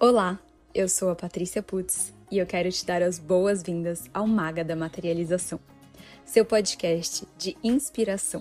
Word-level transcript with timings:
Olá, 0.00 0.38
eu 0.72 0.88
sou 0.88 1.10
a 1.10 1.16
Patrícia 1.16 1.60
Putz 1.60 2.14
e 2.30 2.38
eu 2.38 2.46
quero 2.46 2.70
te 2.70 2.86
dar 2.86 3.02
as 3.02 3.18
boas-vindas 3.18 4.08
ao 4.14 4.28
Maga 4.28 4.62
da 4.62 4.76
Materialização, 4.76 5.58
seu 6.24 6.44
podcast 6.44 7.26
de 7.36 7.56
inspiração. 7.64 8.40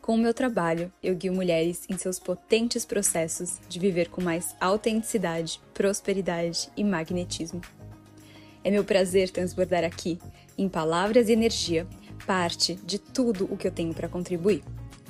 Com 0.00 0.14
o 0.14 0.18
meu 0.18 0.32
trabalho, 0.32 0.92
eu 1.02 1.16
guio 1.16 1.34
mulheres 1.34 1.84
em 1.88 1.98
seus 1.98 2.20
potentes 2.20 2.84
processos 2.84 3.58
de 3.68 3.80
viver 3.80 4.08
com 4.08 4.22
mais 4.22 4.54
autenticidade, 4.60 5.60
prosperidade 5.74 6.70
e 6.76 6.84
magnetismo. 6.84 7.60
É 8.62 8.70
meu 8.70 8.84
prazer 8.84 9.30
transbordar 9.30 9.82
aqui, 9.82 10.16
em 10.56 10.68
palavras 10.68 11.28
e 11.28 11.32
energia, 11.32 11.88
parte 12.24 12.76
de 12.76 13.00
tudo 13.00 13.52
o 13.52 13.56
que 13.56 13.66
eu 13.66 13.72
tenho 13.72 13.92
para 13.92 14.08
contribuir. 14.08 14.62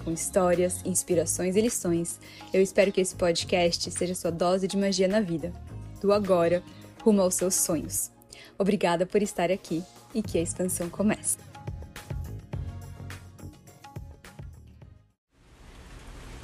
Com 0.08 0.14
histórias, 0.14 0.80
inspirações 0.86 1.54
e 1.54 1.60
lições, 1.60 2.18
eu 2.50 2.62
espero 2.62 2.90
que 2.90 2.98
esse 2.98 3.14
podcast 3.14 3.90
seja 3.90 4.14
sua 4.14 4.30
dose 4.30 4.66
de 4.66 4.74
magia 4.74 5.06
na 5.06 5.20
vida, 5.20 5.52
do 6.00 6.14
agora 6.14 6.62
rumo 7.02 7.20
aos 7.20 7.34
seus 7.34 7.54
sonhos. 7.56 8.10
Obrigada 8.58 9.04
por 9.04 9.20
estar 9.20 9.50
aqui 9.50 9.84
e 10.14 10.22
que 10.22 10.38
a 10.38 10.40
expansão 10.40 10.88
comece. 10.88 11.36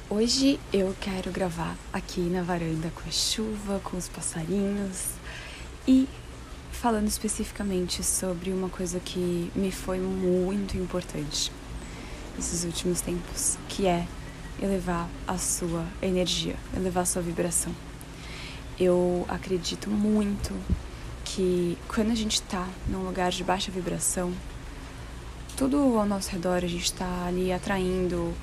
Hoje 0.07 0.59
eu 0.71 0.95
quero 1.01 1.31
gravar 1.31 1.75
aqui 1.91 2.21
na 2.21 2.43
varanda 2.43 2.91
com 2.91 3.09
a 3.09 3.11
chuva, 3.11 3.79
com 3.83 3.97
os 3.97 4.07
passarinhos 4.07 5.13
e 5.87 6.07
falando 6.71 7.07
especificamente 7.07 8.03
sobre 8.03 8.51
uma 8.51 8.69
coisa 8.69 8.99
que 8.99 9.51
me 9.55 9.71
foi 9.71 9.97
muito 9.97 10.77
importante 10.77 11.51
nesses 12.35 12.63
últimos 12.63 13.01
tempos, 13.01 13.57
que 13.69 13.87
é 13.87 14.05
elevar 14.61 15.09
a 15.27 15.37
sua 15.37 15.85
energia, 16.01 16.55
elevar 16.75 17.03
a 17.03 17.05
sua 17.05 17.21
vibração. 17.21 17.73
Eu 18.79 19.25
acredito 19.27 19.89
muito 19.89 20.53
que 21.23 21.77
quando 21.87 22.11
a 22.11 22.15
gente 22.15 22.35
está 22.35 22.67
num 22.87 23.03
lugar 23.03 23.31
de 23.31 23.43
baixa 23.43 23.71
vibração, 23.71 24.33
tudo 25.57 25.77
ao 25.97 26.05
nosso 26.05 26.29
redor 26.31 26.57
a 26.57 26.67
gente 26.67 26.83
está 26.83 27.25
ali 27.25 27.51
atraindo, 27.51 28.33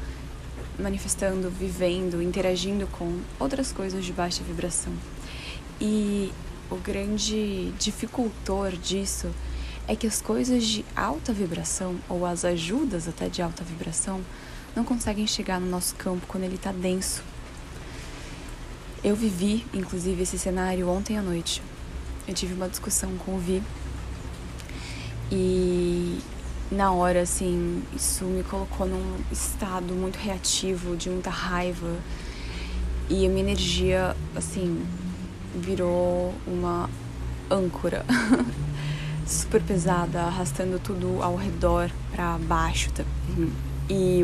manifestando, 0.78 1.50
vivendo, 1.50 2.22
interagindo 2.22 2.86
com 2.86 3.20
outras 3.38 3.72
coisas 3.72 4.04
de 4.04 4.12
baixa 4.12 4.42
vibração. 4.42 4.92
E 5.80 6.32
o 6.70 6.76
grande 6.76 7.72
dificultor 7.78 8.72
disso 8.72 9.30
é 9.88 9.96
que 9.96 10.06
as 10.06 10.20
coisas 10.20 10.64
de 10.64 10.84
alta 10.94 11.32
vibração, 11.32 11.96
ou 12.08 12.24
as 12.24 12.44
ajudas 12.44 13.08
até 13.08 13.28
de 13.28 13.42
alta 13.42 13.64
vibração, 13.64 14.20
não 14.74 14.84
conseguem 14.84 15.26
chegar 15.26 15.60
no 15.60 15.68
nosso 15.68 15.94
campo 15.96 16.26
quando 16.26 16.44
ele 16.44 16.54
está 16.54 16.72
denso. 16.72 17.22
Eu 19.02 19.16
vivi, 19.16 19.66
inclusive, 19.74 20.22
esse 20.22 20.38
cenário 20.38 20.88
ontem 20.88 21.18
à 21.18 21.22
noite. 21.22 21.60
Eu 22.26 22.34
tive 22.34 22.54
uma 22.54 22.68
discussão 22.68 23.16
com 23.18 23.34
o 23.34 23.38
Vi 23.38 23.62
e 25.34 26.18
na 26.70 26.92
hora, 26.92 27.22
assim, 27.22 27.82
isso 27.96 28.24
me 28.24 28.42
colocou 28.42 28.86
num 28.86 29.16
estado 29.32 29.94
muito 29.94 30.16
reativo, 30.16 30.94
de 30.94 31.08
muita 31.08 31.30
raiva. 31.30 31.96
E 33.08 33.24
a 33.24 33.28
minha 33.30 33.40
energia, 33.40 34.14
assim, 34.36 34.84
virou 35.54 36.34
uma 36.46 36.88
âncora 37.50 38.04
super 39.26 39.62
pesada, 39.62 40.22
arrastando 40.22 40.78
tudo 40.78 41.22
ao 41.22 41.36
redor 41.36 41.90
para 42.10 42.38
baixo. 42.38 42.92
Tá? 42.92 43.04
E 43.88 44.20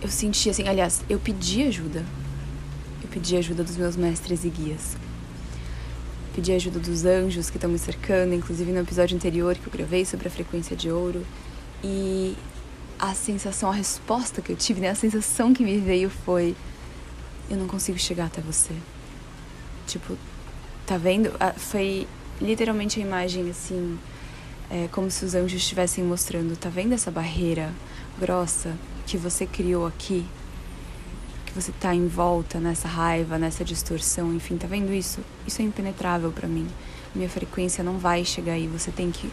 eu 0.00 0.08
senti 0.08 0.50
assim, 0.50 0.66
aliás, 0.68 1.02
eu 1.08 1.18
pedi 1.18 1.62
ajuda. 1.62 2.04
Eu 3.02 3.08
pedi 3.08 3.36
ajuda 3.36 3.62
dos 3.62 3.76
meus 3.76 3.96
mestres 3.96 4.44
e 4.44 4.48
guias. 4.48 4.96
Pedi 6.34 6.52
ajuda 6.52 6.78
dos 6.78 7.04
anjos 7.04 7.50
que 7.50 7.56
estão 7.56 7.70
me 7.70 7.78
cercando, 7.78 8.34
inclusive 8.34 8.72
no 8.72 8.80
episódio 8.80 9.16
anterior 9.16 9.54
que 9.54 9.66
eu 9.66 9.72
gravei 9.72 10.04
sobre 10.04 10.28
a 10.28 10.30
frequência 10.30 10.74
de 10.74 10.90
ouro. 10.90 11.24
E 11.84 12.36
a 12.98 13.14
sensação, 13.14 13.70
a 13.70 13.74
resposta 13.74 14.40
que 14.40 14.50
eu 14.50 14.56
tive, 14.56 14.80
né, 14.80 14.90
a 14.90 14.94
sensação 14.94 15.52
que 15.52 15.62
me 15.62 15.78
veio 15.78 16.08
foi 16.08 16.54
eu 17.50 17.56
não 17.56 17.66
consigo 17.66 17.98
chegar 17.98 18.26
até 18.26 18.40
você. 18.40 18.72
Tipo, 19.86 20.16
tá 20.86 20.96
vendo? 20.96 21.32
Ah, 21.38 21.52
foi 21.52 22.06
literalmente 22.40 23.00
a 23.00 23.02
imagem 23.02 23.48
assim, 23.50 23.98
é, 24.70 24.88
como 24.90 25.10
se 25.10 25.24
os 25.24 25.34
anjos 25.34 25.60
estivessem 25.60 26.04
mostrando: 26.04 26.56
tá 26.56 26.68
vendo 26.68 26.92
essa 26.92 27.10
barreira 27.10 27.72
grossa 28.18 28.76
que 29.06 29.16
você 29.16 29.46
criou 29.46 29.86
aqui? 29.86 30.26
Que 31.46 31.52
você 31.52 31.72
tá 31.72 31.94
em 31.94 32.06
volta 32.06 32.58
nessa 32.58 32.88
raiva, 32.88 33.38
nessa 33.38 33.64
distorção, 33.64 34.34
enfim, 34.34 34.56
tá 34.56 34.66
vendo 34.66 34.92
isso? 34.92 35.20
Isso 35.46 35.60
é 35.60 35.64
impenetrável 35.64 36.32
para 36.32 36.48
mim. 36.48 36.66
Minha 37.14 37.28
frequência 37.28 37.84
não 37.84 37.98
vai 37.98 38.24
chegar 38.24 38.54
aí. 38.54 38.66
Você 38.68 38.90
tem 38.90 39.10
que 39.10 39.30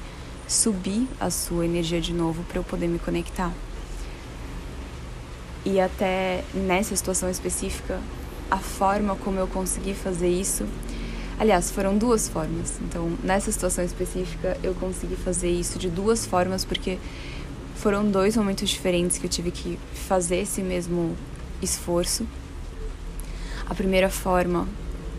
subir 0.48 1.08
a 1.20 1.30
sua 1.30 1.64
energia 1.64 2.02
de 2.02 2.12
novo 2.12 2.44
para 2.44 2.58
eu 2.58 2.64
poder 2.64 2.88
me 2.88 3.00
conectar. 3.00 3.54
E 5.66 5.80
até 5.80 6.44
nessa 6.54 6.96
situação 6.96 7.30
específica, 7.30 8.00
a 8.50 8.58
forma 8.58 9.16
como 9.16 9.40
eu 9.40 9.48
consegui 9.48 9.94
fazer 9.94 10.30
isso. 10.30 10.66
Aliás, 11.40 11.72
foram 11.72 11.98
duas 11.98 12.28
formas. 12.28 12.78
Então, 12.82 13.14
nessa 13.24 13.50
situação 13.50 13.82
específica, 13.82 14.58
eu 14.62 14.74
consegui 14.76 15.16
fazer 15.16 15.50
isso 15.50 15.80
de 15.80 15.90
duas 15.90 16.26
formas, 16.26 16.66
porque 16.66 17.00
foram 17.76 18.12
dois 18.12 18.36
momentos 18.36 18.70
diferentes 18.70 19.18
que 19.18 19.26
eu 19.26 19.30
tive 19.30 19.50
que 19.50 19.80
fazer 19.94 20.42
esse 20.42 20.62
mesmo 20.62 21.16
esforço. 21.62 22.28
A 23.70 23.74
primeira 23.74 24.10
forma, 24.10 24.68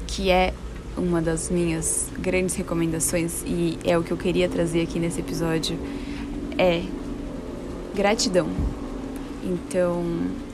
que 0.07 0.31
é 0.31 0.53
uma 0.95 1.23
das 1.23 1.49
minhas 1.49 2.11
grandes 2.19 2.55
recomendações 2.55 3.43
e 3.47 3.79
é 3.83 3.97
o 3.97 4.03
que 4.03 4.11
eu 4.11 4.17
queria 4.19 4.47
trazer 4.47 4.83
aqui 4.83 4.99
nesse 4.99 5.21
episódio, 5.21 5.79
é 6.59 6.83
gratidão. 7.95 8.47
Então, 9.43 10.05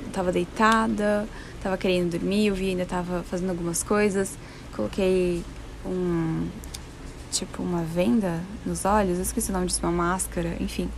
eu 0.05 0.12
tava 0.12 0.31
deitada, 0.31 1.26
tava 1.60 1.76
querendo 1.76 2.12
dormir, 2.12 2.47
eu 2.47 2.55
vi 2.55 2.69
ainda 2.71 2.87
tava 2.87 3.25
fazendo 3.25 3.50
algumas 3.50 3.82
coisas, 3.82 4.38
coloquei 4.76 5.43
um 5.86 6.48
tipo 7.30 7.62
uma 7.62 7.82
venda 7.82 8.42
nos 8.64 8.84
olhos, 8.84 9.16
eu 9.16 9.22
esqueci 9.22 9.50
o 9.50 9.52
nome 9.52 9.66
disso, 9.66 9.80
uma 9.82 9.92
máscara, 9.92 10.56
enfim. 10.60 10.88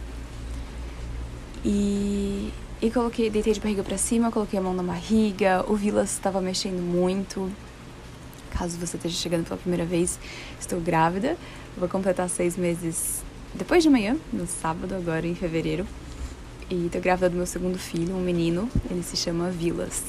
E, 1.65 2.53
e 2.81 2.91
coloquei, 2.91 3.29
deitei 3.29 3.53
de 3.53 3.61
barriga 3.61 3.83
para 3.83 3.99
cima, 3.99 4.31
coloquei 4.31 4.59
a 4.59 4.63
mão 4.63 4.73
na 4.73 4.83
barriga, 4.83 5.65
o 5.69 5.75
Vilas 5.75 6.11
estava 6.13 6.41
mexendo 6.41 6.81
muito. 6.81 7.51
Caso 8.51 8.77
você 8.79 8.97
esteja 8.97 9.17
chegando 9.17 9.45
pela 9.45 9.57
primeira 9.57 9.85
vez, 9.85 10.19
estou 10.61 10.81
grávida. 10.81 11.37
vou 11.77 11.89
completar 11.89 12.29
seis 12.29 12.57
meses 12.57 13.23
depois 13.55 13.83
de 13.83 13.89
amanhã, 13.89 14.17
no 14.33 14.47
sábado, 14.47 14.95
agora 14.95 15.27
em 15.27 15.35
fevereiro. 15.35 15.87
E 16.71 16.89
tô 16.93 17.01
grávida 17.01 17.31
do 17.31 17.37
meu 17.37 17.47
segundo 17.47 17.79
filho, 17.79 18.15
um 18.15 18.21
menino, 18.21 18.69
ele 18.91 19.03
se 19.03 19.17
chama 19.17 19.51
Vilas. 19.51 20.05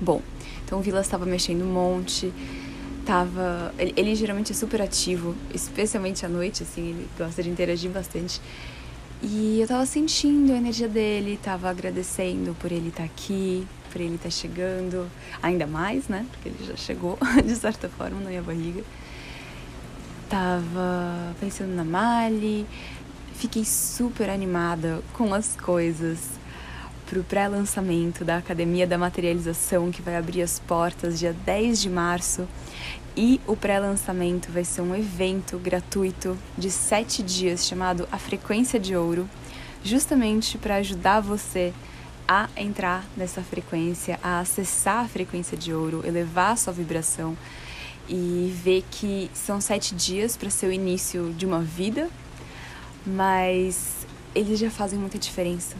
Bom, 0.00 0.20
então 0.64 0.78
o 0.78 0.82
Vilas 0.82 1.06
estava 1.06 1.24
mexendo 1.24 1.62
um 1.62 1.72
monte, 1.72 2.32
tava. 3.08 3.72
Ele, 3.78 3.94
ele, 3.96 4.14
geralmente 4.14 4.52
é 4.52 4.54
super 4.54 4.82
ativo, 4.82 5.34
especialmente 5.54 6.26
à 6.26 6.28
noite, 6.28 6.62
assim, 6.62 6.90
ele 6.90 7.08
gosta 7.16 7.42
de 7.42 7.48
interagir 7.48 7.90
bastante. 7.90 8.38
E 9.22 9.58
eu 9.60 9.66
tava 9.66 9.86
sentindo 9.86 10.52
a 10.52 10.56
energia 10.56 10.86
dele, 10.86 11.40
tava 11.42 11.70
agradecendo 11.70 12.54
por 12.60 12.70
ele 12.70 12.90
estar 12.90 13.04
tá 13.04 13.04
aqui, 13.04 13.66
por 13.90 13.98
ele 14.02 14.16
estar 14.16 14.24
tá 14.24 14.30
chegando, 14.30 15.10
ainda 15.42 15.66
mais, 15.66 16.06
né? 16.06 16.26
Porque 16.30 16.50
ele 16.50 16.58
já 16.60 16.76
chegou, 16.76 17.18
de 17.42 17.56
certa 17.56 17.88
forma, 17.88 18.20
na 18.20 18.28
minha 18.28 18.42
barriga. 18.42 18.84
Tava 20.28 21.34
pensando 21.40 21.74
na 21.74 21.84
Mali, 21.84 22.66
fiquei 23.32 23.64
super 23.64 24.28
animada 24.28 25.02
com 25.14 25.32
as 25.32 25.56
coisas 25.56 26.37
para 27.08 27.20
o 27.20 27.24
pré-lançamento 27.24 28.22
da 28.22 28.36
Academia 28.36 28.86
da 28.86 28.98
Materialização, 28.98 29.90
que 29.90 30.02
vai 30.02 30.14
abrir 30.14 30.42
as 30.42 30.58
portas 30.58 31.18
dia 31.18 31.32
10 31.32 31.80
de 31.80 31.88
março. 31.88 32.46
E 33.16 33.40
o 33.46 33.56
pré-lançamento 33.56 34.52
vai 34.52 34.62
ser 34.62 34.82
um 34.82 34.94
evento 34.94 35.58
gratuito 35.58 36.36
de 36.56 36.70
sete 36.70 37.22
dias 37.22 37.66
chamado 37.66 38.06
A 38.12 38.18
Frequência 38.18 38.78
de 38.78 38.94
Ouro, 38.94 39.28
justamente 39.82 40.58
para 40.58 40.76
ajudar 40.76 41.20
você 41.20 41.72
a 42.28 42.46
entrar 42.54 43.04
nessa 43.16 43.40
frequência, 43.40 44.20
a 44.22 44.40
acessar 44.40 45.06
a 45.06 45.08
frequência 45.08 45.56
de 45.56 45.72
ouro, 45.72 46.02
elevar 46.04 46.52
a 46.52 46.56
sua 46.56 46.74
vibração 46.74 47.34
e 48.06 48.54
ver 48.62 48.84
que 48.90 49.30
são 49.32 49.62
sete 49.62 49.94
dias 49.94 50.36
para 50.36 50.50
ser 50.50 50.66
o 50.66 50.72
início 50.72 51.32
de 51.32 51.46
uma 51.46 51.60
vida 51.60 52.08
mas 53.06 54.06
eles 54.34 54.58
já 54.58 54.70
fazem 54.70 54.98
muita 54.98 55.18
diferença 55.18 55.74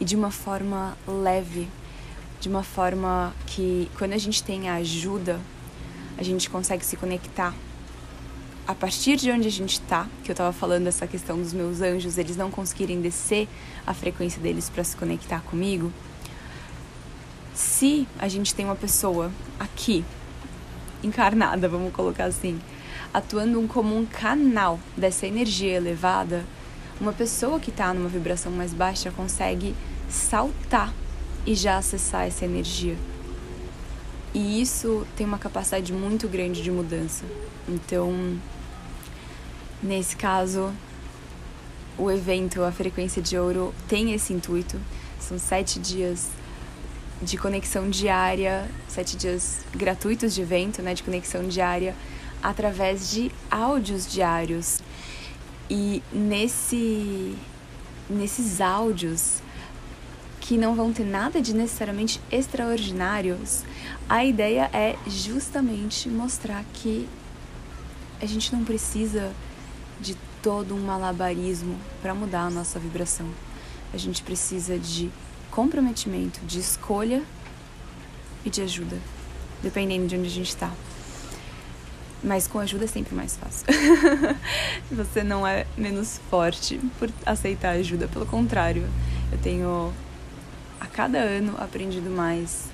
e 0.00 0.04
de 0.04 0.16
uma 0.16 0.30
forma 0.30 0.96
leve, 1.06 1.68
de 2.40 2.48
uma 2.48 2.62
forma 2.62 3.34
que 3.46 3.90
quando 3.98 4.14
a 4.14 4.18
gente 4.18 4.42
tem 4.42 4.68
a 4.68 4.76
ajuda, 4.76 5.38
a 6.16 6.22
gente 6.22 6.48
consegue 6.48 6.84
se 6.84 6.96
conectar. 6.96 7.54
A 8.66 8.74
partir 8.74 9.16
de 9.16 9.30
onde 9.30 9.46
a 9.46 9.50
gente 9.50 9.74
está, 9.74 10.06
que 10.24 10.30
eu 10.30 10.32
estava 10.32 10.52
falando 10.52 10.86
essa 10.86 11.06
questão 11.06 11.36
dos 11.36 11.52
meus 11.52 11.82
anjos, 11.82 12.16
eles 12.16 12.36
não 12.36 12.50
conseguirem 12.50 13.00
descer 13.00 13.46
a 13.86 13.92
frequência 13.92 14.40
deles 14.40 14.70
para 14.70 14.84
se 14.84 14.96
conectar 14.96 15.40
comigo. 15.42 15.92
se 17.54 18.08
a 18.18 18.26
gente 18.26 18.54
tem 18.54 18.64
uma 18.64 18.76
pessoa 18.76 19.30
aqui, 19.58 20.02
encarnada, 21.02 21.68
vamos 21.68 21.92
colocar 21.92 22.24
assim, 22.24 22.58
atuando 23.12 23.60
como 23.68 23.94
um 23.94 24.06
canal 24.06 24.80
dessa 24.96 25.26
energia 25.26 25.76
elevada, 25.76 26.44
uma 27.00 27.12
pessoa 27.12 27.58
que 27.58 27.70
está 27.70 27.92
numa 27.92 28.08
vibração 28.08 28.52
mais 28.52 28.72
baixa 28.72 29.10
consegue 29.10 29.74
saltar 30.10 30.92
e 31.46 31.54
já 31.54 31.78
acessar 31.78 32.26
essa 32.26 32.44
energia. 32.44 32.96
E 34.32 34.60
isso 34.60 35.06
tem 35.16 35.26
uma 35.26 35.38
capacidade 35.38 35.92
muito 35.92 36.28
grande 36.28 36.62
de 36.62 36.70
mudança. 36.70 37.24
Então, 37.68 38.38
nesse 39.82 40.14
caso, 40.16 40.72
o 41.98 42.10
evento, 42.10 42.62
a 42.62 42.70
frequência 42.70 43.20
de 43.20 43.36
ouro, 43.36 43.74
tem 43.88 44.12
esse 44.12 44.32
intuito. 44.32 44.80
São 45.18 45.38
sete 45.38 45.78
dias 45.78 46.28
de 47.20 47.36
conexão 47.36 47.90
diária, 47.90 48.68
sete 48.88 49.16
dias 49.16 49.60
gratuitos 49.74 50.34
de 50.34 50.42
evento, 50.42 50.80
né, 50.80 50.94
de 50.94 51.02
conexão 51.02 51.46
diária, 51.46 51.94
através 52.42 53.10
de 53.10 53.30
áudios 53.50 54.10
diários. 54.10 54.80
E 55.68 56.02
nesse, 56.12 57.36
nesses 58.08 58.60
áudios, 58.60 59.42
que 60.50 60.58
não 60.58 60.74
vão 60.74 60.92
ter 60.92 61.04
nada 61.04 61.40
de 61.40 61.54
necessariamente 61.54 62.20
extraordinários, 62.28 63.62
a 64.08 64.24
ideia 64.24 64.68
é 64.72 64.96
justamente 65.06 66.08
mostrar 66.08 66.64
que 66.74 67.08
a 68.20 68.26
gente 68.26 68.52
não 68.52 68.64
precisa 68.64 69.32
de 70.00 70.16
todo 70.42 70.74
um 70.74 70.80
malabarismo 70.80 71.78
para 72.02 72.16
mudar 72.16 72.46
a 72.46 72.50
nossa 72.50 72.80
vibração. 72.80 73.28
A 73.94 73.96
gente 73.96 74.24
precisa 74.24 74.76
de 74.76 75.08
comprometimento, 75.52 76.40
de 76.44 76.58
escolha 76.58 77.22
e 78.44 78.50
de 78.50 78.60
ajuda, 78.60 78.98
dependendo 79.62 80.08
de 80.08 80.16
onde 80.16 80.26
a 80.26 80.30
gente 80.32 80.48
está. 80.48 80.72
Mas 82.24 82.48
com 82.48 82.58
ajuda 82.58 82.86
é 82.86 82.88
sempre 82.88 83.14
mais 83.14 83.36
fácil. 83.36 83.68
Você 84.90 85.22
não 85.22 85.46
é 85.46 85.64
menos 85.76 86.20
forte 86.28 86.80
por 86.98 87.08
aceitar 87.24 87.76
ajuda, 87.76 88.08
pelo 88.08 88.26
contrário, 88.26 88.88
eu 89.30 89.38
tenho 89.38 89.94
a 90.80 90.86
cada 90.86 91.18
ano 91.18 91.54
aprendido 91.58 92.10
mais 92.10 92.70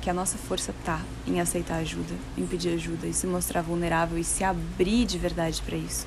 que 0.00 0.10
a 0.10 0.14
nossa 0.14 0.36
força 0.36 0.74
tá 0.84 1.00
em 1.26 1.40
aceitar 1.40 1.76
ajuda, 1.76 2.14
em 2.36 2.46
pedir 2.46 2.74
ajuda 2.74 3.06
e 3.06 3.12
se 3.12 3.26
mostrar 3.26 3.62
vulnerável 3.62 4.18
e 4.18 4.24
se 4.24 4.42
abrir 4.42 5.04
de 5.04 5.18
verdade 5.18 5.62
para 5.62 5.76
isso. 5.76 6.06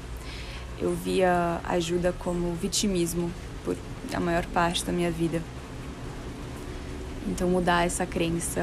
Eu 0.80 0.94
via 0.94 1.62
ajuda 1.64 2.14
como 2.20 2.54
vitimismo 2.56 3.32
por 3.64 3.78
a 4.14 4.20
maior 4.20 4.46
parte 4.48 4.84
da 4.84 4.92
minha 4.92 5.10
vida. 5.10 5.42
Então 7.28 7.48
mudar 7.48 7.86
essa 7.86 8.06
crença 8.06 8.62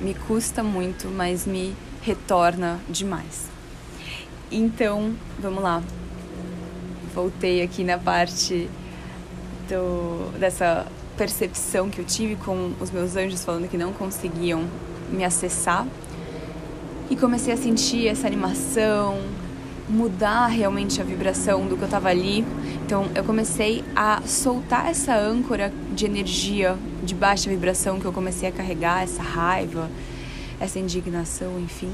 me 0.00 0.14
custa 0.14 0.62
muito, 0.62 1.08
mas 1.08 1.46
me 1.46 1.74
retorna 2.02 2.80
demais. 2.88 3.48
Então, 4.50 5.14
vamos 5.38 5.62
lá. 5.62 5.82
Voltei 7.14 7.62
aqui 7.62 7.84
na 7.84 7.98
parte 7.98 8.70
do, 9.68 10.32
dessa 10.38 10.86
percepção 11.18 11.90
que 11.90 11.98
eu 11.98 12.04
tive 12.04 12.36
com 12.36 12.72
os 12.80 12.92
meus 12.92 13.16
anjos 13.16 13.44
falando 13.44 13.68
que 13.68 13.76
não 13.76 13.92
conseguiam 13.92 14.64
me 15.10 15.24
acessar. 15.24 15.84
E 17.10 17.16
comecei 17.16 17.52
a 17.52 17.56
sentir 17.56 18.06
essa 18.06 18.26
animação, 18.26 19.18
mudar 19.88 20.46
realmente 20.46 21.00
a 21.00 21.04
vibração 21.04 21.66
do 21.66 21.76
que 21.76 21.82
eu 21.82 21.86
estava 21.86 22.08
ali. 22.08 22.44
Então 22.86 23.06
eu 23.16 23.24
comecei 23.24 23.84
a 23.96 24.22
soltar 24.24 24.88
essa 24.88 25.16
âncora 25.16 25.72
de 25.92 26.06
energia 26.06 26.78
de 27.02 27.14
baixa 27.14 27.50
vibração 27.50 27.98
que 27.98 28.04
eu 28.04 28.12
comecei 28.12 28.48
a 28.48 28.52
carregar, 28.52 29.02
essa 29.02 29.22
raiva, 29.22 29.90
essa 30.60 30.78
indignação, 30.78 31.58
enfim. 31.58 31.90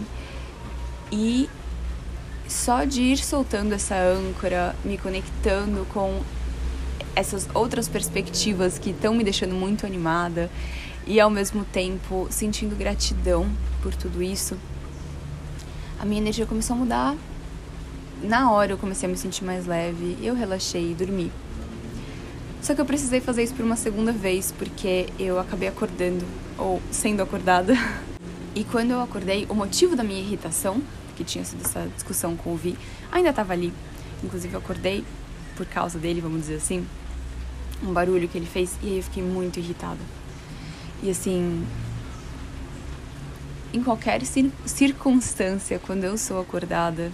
E 1.11 1.49
só 2.47 2.85
de 2.85 3.00
ir 3.00 3.19
soltando 3.19 3.73
essa 3.73 3.94
âncora, 3.97 4.75
me 4.85 4.99
conectando 4.99 5.87
com 5.94 6.20
essas 7.14 7.49
outras 7.55 7.88
perspectivas 7.88 8.78
que 8.78 8.90
estão 8.90 9.14
me 9.14 9.25
deixando 9.25 9.55
muito 9.55 9.87
animada 9.87 10.50
e 11.06 11.20
ao 11.20 11.31
mesmo 11.31 11.64
tempo 11.64 12.26
sentindo 12.31 12.76
gratidão 12.76 13.49
por 13.82 13.94
tudo 13.94 14.22
isso, 14.22 14.56
a 15.99 16.05
minha 16.05 16.20
energia 16.20 16.46
começou 16.46 16.76
a 16.76 16.78
mudar. 16.78 17.16
Na 18.22 18.50
hora 18.50 18.72
eu 18.72 18.78
comecei 18.78 19.08
a 19.08 19.12
me 19.12 19.19
sentir 19.19 19.44
mais 19.44 19.66
leve, 19.66 20.16
eu 20.22 20.34
relaxei 20.34 20.93
e 20.93 20.94
dormi. 20.94 21.31
Só 22.62 22.75
que 22.75 22.81
eu 22.81 22.87
precisei 22.87 23.20
fazer 23.20 23.43
isso 23.43 23.55
por 23.55 23.64
uma 23.64 23.76
segunda 23.76 24.12
vez 24.12 24.52
porque 24.52 25.06
eu 25.19 25.38
acabei 25.38 25.69
acordando 25.69 26.25
ou 26.56 26.81
sendo 26.90 27.22
acordada 27.22 27.75
E 28.56 28.62
quando 28.62 28.93
eu 28.93 29.00
acordei, 29.00 29.46
o 29.49 29.55
motivo 29.55 29.96
da 29.96 30.05
minha 30.05 30.20
irritação, 30.20 30.81
que 31.17 31.25
tinha 31.25 31.44
sido 31.44 31.64
essa 31.64 31.88
discussão 31.93 32.37
com 32.37 32.52
o 32.52 32.56
Vi, 32.56 32.78
ainda 33.10 33.31
estava 33.31 33.52
ali. 33.52 33.72
Inclusive, 34.22 34.55
eu 34.55 34.60
acordei 34.60 35.05
por 35.56 35.67
causa 35.67 35.99
dele, 35.99 36.20
vamos 36.20 36.43
dizer 36.43 36.56
assim, 36.56 36.87
um 37.84 37.92
barulho 37.92 38.28
que 38.28 38.38
ele 38.38 38.46
fez, 38.46 38.76
e 38.82 38.88
aí 38.88 38.96
eu 38.96 39.02
fiquei 39.02 39.22
muito 39.22 39.58
irritada. 39.58 40.00
E 41.02 41.10
assim, 41.10 41.64
em 43.72 43.82
qualquer 43.82 44.22
circunstância, 44.64 45.78
quando 45.78 46.04
eu 46.04 46.16
sou 46.16 46.40
acordada 46.40 47.12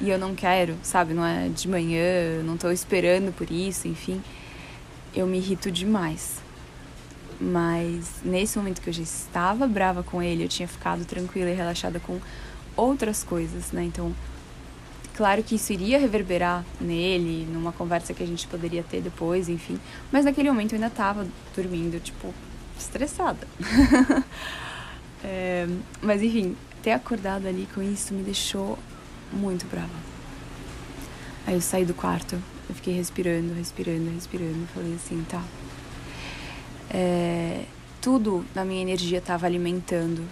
e 0.00 0.10
eu 0.10 0.18
não 0.18 0.34
quero, 0.34 0.76
sabe, 0.82 1.14
não 1.14 1.24
é 1.24 1.48
de 1.48 1.68
manhã, 1.68 2.42
não 2.42 2.54
estou 2.54 2.72
esperando 2.72 3.32
por 3.32 3.50
isso, 3.50 3.86
enfim, 3.86 4.20
eu 5.14 5.26
me 5.26 5.38
irrito 5.38 5.70
demais. 5.70 6.40
Mas 7.40 8.20
nesse 8.24 8.56
momento 8.58 8.80
que 8.80 8.88
eu 8.88 8.92
já 8.92 9.02
estava 9.02 9.66
brava 9.66 10.02
com 10.02 10.22
ele, 10.22 10.44
eu 10.44 10.48
tinha 10.48 10.66
ficado 10.66 11.04
tranquila 11.04 11.50
e 11.50 11.54
relaxada 11.54 12.00
com 12.00 12.20
outras 12.76 13.22
coisas, 13.22 13.72
né? 13.72 13.84
Então, 13.84 14.14
claro 15.22 15.40
que 15.44 15.54
isso 15.54 15.72
iria 15.72 16.00
reverberar 16.00 16.64
nele, 16.80 17.46
numa 17.48 17.70
conversa 17.70 18.12
que 18.12 18.24
a 18.24 18.26
gente 18.26 18.44
poderia 18.48 18.82
ter 18.82 19.00
depois, 19.00 19.48
enfim. 19.48 19.78
Mas 20.10 20.24
naquele 20.24 20.50
momento 20.50 20.72
eu 20.72 20.76
ainda 20.78 20.88
estava 20.88 21.24
dormindo, 21.54 22.00
tipo, 22.00 22.34
estressada. 22.76 23.46
é, 25.22 25.68
mas 26.02 26.24
enfim, 26.24 26.56
ter 26.82 26.90
acordado 26.90 27.46
ali 27.46 27.68
com 27.72 27.80
isso 27.80 28.12
me 28.12 28.24
deixou 28.24 28.76
muito 29.32 29.64
brava. 29.66 29.94
Aí 31.46 31.54
eu 31.54 31.60
saí 31.60 31.84
do 31.84 31.94
quarto, 31.94 32.34
eu 32.68 32.74
fiquei 32.74 32.94
respirando, 32.94 33.54
respirando, 33.54 34.10
respirando. 34.10 34.66
Falei 34.74 34.94
assim, 34.96 35.24
tá, 35.30 35.44
é, 36.90 37.62
tudo 38.00 38.44
na 38.56 38.64
minha 38.64 38.82
energia 38.82 39.18
estava 39.18 39.46
alimentando 39.46 40.26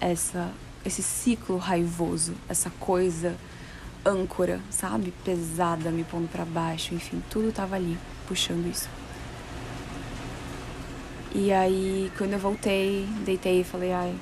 essa 0.00 0.52
esse 0.84 1.02
ciclo 1.02 1.56
raivoso, 1.56 2.34
essa 2.46 2.70
coisa 2.78 3.34
âncora, 4.04 4.60
sabe, 4.70 5.12
pesada, 5.24 5.90
me 5.90 6.04
pondo 6.04 6.28
para 6.28 6.44
baixo, 6.44 6.94
enfim, 6.94 7.22
tudo 7.30 7.48
estava 7.48 7.76
ali 7.76 7.98
puxando 8.26 8.70
isso. 8.70 8.88
E 11.34 11.52
aí, 11.52 12.12
quando 12.16 12.34
eu 12.34 12.38
voltei, 12.38 13.06
deitei 13.24 13.60
e 13.60 13.64
falei, 13.64 13.92
ai, 13.92 14.14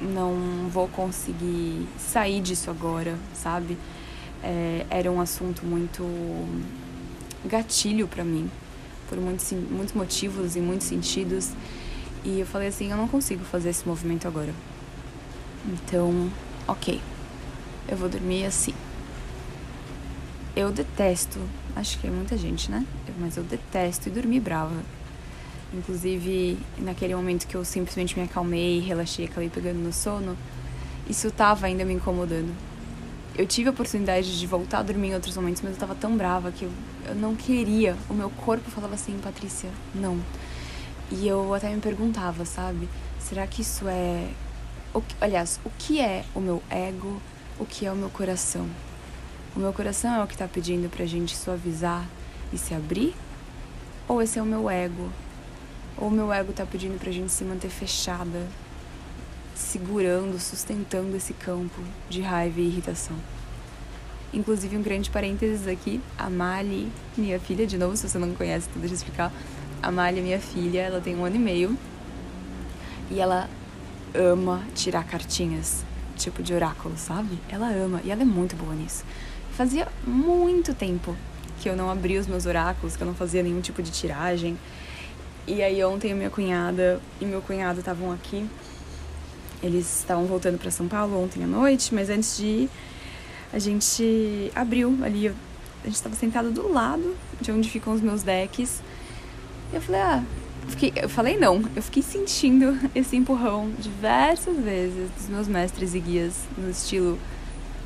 não 0.00 0.68
vou 0.68 0.88
conseguir 0.88 1.88
sair 1.98 2.40
disso 2.40 2.70
agora, 2.70 3.16
sabe? 3.34 3.78
É, 4.42 4.86
era 4.90 5.10
um 5.10 5.20
assunto 5.20 5.64
muito 5.64 6.04
gatilho 7.46 8.06
para 8.06 8.22
mim 8.22 8.50
por 9.08 9.18
muitos, 9.18 9.52
muitos 9.52 9.94
motivos 9.94 10.56
e 10.56 10.60
muitos 10.60 10.86
sentidos. 10.86 11.50
E 12.24 12.40
eu 12.40 12.46
falei 12.46 12.68
assim: 12.68 12.90
eu 12.90 12.96
não 12.96 13.08
consigo 13.08 13.44
fazer 13.44 13.70
esse 13.70 13.86
movimento 13.86 14.26
agora. 14.26 14.52
Então, 15.66 16.30
ok, 16.66 17.00
eu 17.88 17.96
vou 17.96 18.08
dormir 18.08 18.44
assim. 18.46 18.74
Eu 20.54 20.72
detesto, 20.72 21.38
acho 21.74 21.98
que 21.98 22.06
é 22.06 22.10
muita 22.10 22.36
gente, 22.36 22.70
né? 22.70 22.84
Mas 23.18 23.36
eu 23.36 23.44
detesto 23.44 24.08
e 24.08 24.12
dormir 24.12 24.40
brava. 24.40 24.76
Inclusive, 25.74 26.58
naquele 26.78 27.14
momento 27.14 27.46
que 27.46 27.54
eu 27.54 27.64
simplesmente 27.64 28.18
me 28.18 28.24
acalmei, 28.24 28.80
relaxei, 28.80 29.26
acabei 29.26 29.50
pegando 29.50 29.78
no 29.78 29.92
sono, 29.92 30.36
isso 31.08 31.30
tava 31.30 31.66
ainda 31.66 31.84
me 31.84 31.94
incomodando 31.94 32.54
eu 33.38 33.46
tive 33.46 33.68
a 33.68 33.72
oportunidade 33.72 34.38
de 34.38 34.46
voltar 34.46 34.78
a 34.78 34.82
dormir 34.82 35.08
em 35.08 35.14
outros 35.14 35.36
momentos, 35.36 35.60
mas 35.62 35.72
eu 35.72 35.78
tava 35.78 35.94
tão 35.94 36.16
brava 36.16 36.50
que 36.50 36.64
eu, 36.64 36.70
eu 37.06 37.14
não 37.14 37.36
queria. 37.36 37.96
O 38.08 38.14
meu 38.14 38.30
corpo 38.30 38.70
falava 38.70 38.94
assim, 38.94 39.18
Patrícia, 39.22 39.70
não. 39.94 40.18
E 41.10 41.28
eu 41.28 41.52
até 41.52 41.68
me 41.70 41.80
perguntava, 41.80 42.44
sabe? 42.44 42.88
Será 43.18 43.46
que 43.46 43.60
isso 43.62 43.86
é. 43.88 44.28
O 44.94 45.02
aliás, 45.20 45.60
o 45.64 45.70
que 45.78 46.00
é 46.00 46.24
o 46.34 46.40
meu 46.40 46.62
ego? 46.70 47.20
O 47.58 47.64
que 47.64 47.86
é 47.86 47.92
o 47.92 47.96
meu 47.96 48.10
coração? 48.10 48.68
O 49.56 49.58
meu 49.58 49.72
coração 49.72 50.14
é 50.14 50.22
o 50.22 50.26
que 50.26 50.36
tá 50.36 50.46
pedindo 50.46 50.90
pra 50.90 51.06
gente 51.06 51.34
suavizar 51.34 52.06
e 52.52 52.58
se 52.58 52.74
abrir? 52.74 53.14
Ou 54.06 54.20
esse 54.20 54.38
é 54.38 54.42
o 54.42 54.44
meu 54.44 54.68
ego? 54.68 55.10
Ou 55.96 56.08
o 56.08 56.10
meu 56.10 56.30
ego 56.30 56.52
tá 56.52 56.66
pedindo 56.66 57.00
pra 57.00 57.10
gente 57.10 57.32
se 57.32 57.44
manter 57.44 57.70
fechada, 57.70 58.46
segurando, 59.54 60.38
sustentando 60.38 61.16
esse 61.16 61.32
campo 61.32 61.80
de 62.10 62.20
raiva 62.20 62.60
e 62.60 62.66
irritação. 62.66 63.16
Inclusive, 64.34 64.76
um 64.76 64.82
grande 64.82 65.08
parênteses 65.08 65.66
aqui, 65.66 65.98
a 66.18 66.28
Mali, 66.28 66.92
minha 67.16 67.40
filha, 67.40 67.66
de 67.66 67.78
novo, 67.78 67.96
se 67.96 68.06
você 68.06 68.18
não 68.18 68.34
conhece, 68.34 68.68
então 68.68 68.80
deixa 68.80 68.94
eu 68.94 68.98
explicar. 68.98 69.32
A 69.82 69.90
Mali 69.90 70.20
minha 70.20 70.38
filha, 70.38 70.80
ela 70.80 71.00
tem 71.00 71.16
um 71.16 71.24
ano 71.24 71.36
e 71.36 71.38
meio 71.38 71.78
E 73.10 73.18
ela 73.18 73.48
ama 74.14 74.62
tirar 74.74 75.04
cartinhas, 75.04 75.84
tipo 76.16 76.42
de 76.42 76.52
oráculo, 76.52 76.96
sabe? 76.96 77.38
Ela 77.48 77.68
ama 77.68 78.00
e 78.04 78.10
ela 78.10 78.22
é 78.22 78.24
muito 78.24 78.56
boa 78.56 78.74
nisso. 78.74 79.04
Fazia 79.52 79.88
muito 80.06 80.74
tempo 80.74 81.16
que 81.60 81.68
eu 81.68 81.76
não 81.76 81.90
abria 81.90 82.20
os 82.20 82.26
meus 82.26 82.46
oráculos, 82.46 82.96
que 82.96 83.02
eu 83.02 83.06
não 83.06 83.14
fazia 83.14 83.42
nenhum 83.42 83.60
tipo 83.60 83.82
de 83.82 83.90
tiragem. 83.90 84.58
E 85.46 85.62
aí 85.62 85.82
ontem 85.84 86.12
minha 86.14 86.30
cunhada 86.30 87.00
e 87.20 87.24
meu 87.24 87.40
cunhado 87.40 87.78
estavam 87.78 88.12
aqui. 88.12 88.48
Eles 89.62 90.00
estavam 90.00 90.26
voltando 90.26 90.58
para 90.58 90.70
São 90.70 90.86
Paulo 90.88 91.22
ontem 91.22 91.44
à 91.44 91.46
noite, 91.46 91.94
mas 91.94 92.10
antes 92.10 92.36
de 92.36 92.44
ir, 92.44 92.70
a 93.52 93.58
gente 93.58 94.50
abriu 94.54 94.98
ali. 95.02 95.28
A 95.28 95.86
gente 95.86 95.94
estava 95.94 96.14
sentado 96.14 96.50
do 96.50 96.70
lado 96.70 97.16
de 97.40 97.52
onde 97.52 97.70
ficam 97.70 97.92
os 97.92 98.00
meus 98.00 98.22
decks. 98.22 98.82
E 99.72 99.76
eu 99.76 99.80
falei, 99.80 100.00
ah, 100.00 100.22
fiquei, 100.68 100.92
eu 100.96 101.08
falei 101.08 101.36
não, 101.38 101.62
eu 101.74 101.82
fiquei 101.82 102.02
sentindo 102.02 102.78
esse 102.94 103.16
empurrão 103.16 103.70
diversas 103.78 104.56
vezes 104.56 105.10
dos 105.10 105.28
meus 105.28 105.48
mestres 105.48 105.94
e 105.94 106.00
guias 106.00 106.34
no 106.56 106.70
estilo 106.70 107.18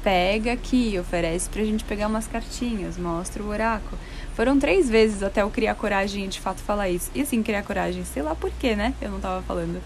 pega 0.02 0.52
aqui, 0.52 0.98
oferece 0.98 1.48
pra 1.48 1.62
gente 1.62 1.84
pegar 1.84 2.06
umas 2.06 2.26
cartinhas, 2.26 2.96
mostra 2.96 3.42
o 3.42 3.48
oráculo. 3.48 3.98
Foram 4.34 4.58
três 4.58 4.88
vezes 4.88 5.22
até 5.22 5.42
eu 5.42 5.50
criar 5.50 5.74
coragem 5.74 6.24
e 6.24 6.28
de 6.28 6.40
fato 6.40 6.62
falar 6.62 6.88
isso. 6.88 7.10
E 7.14 7.20
assim, 7.20 7.42
criar 7.42 7.62
coragem, 7.62 8.04
sei 8.04 8.22
lá 8.22 8.34
por 8.34 8.50
quê, 8.52 8.74
né? 8.74 8.94
Eu 9.00 9.10
não 9.10 9.20
tava 9.20 9.42
falando. 9.42 9.82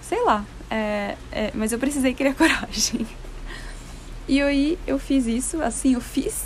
Sei 0.00 0.22
lá, 0.24 0.44
é, 0.70 1.16
é, 1.32 1.50
mas 1.54 1.72
eu 1.72 1.78
precisei 1.78 2.14
criar 2.14 2.34
coragem. 2.36 3.06
E 4.28 4.40
aí 4.40 4.78
eu 4.86 4.98
fiz 4.98 5.26
isso, 5.26 5.60
assim, 5.62 5.94
eu 5.94 6.00
fiz 6.00 6.44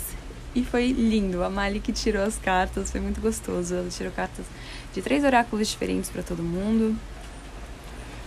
e 0.55 0.63
foi 0.63 0.91
lindo. 0.91 1.43
A 1.43 1.49
Mali 1.49 1.79
que 1.79 1.91
tirou 1.91 2.23
as 2.23 2.37
cartas, 2.37 2.91
foi 2.91 3.01
muito 3.01 3.21
gostoso. 3.21 3.75
Ela 3.75 3.89
tirou 3.89 4.11
cartas 4.11 4.45
de 4.93 5.01
três 5.01 5.23
oráculos 5.23 5.67
diferentes 5.67 6.09
para 6.09 6.23
todo 6.23 6.43
mundo. 6.43 6.95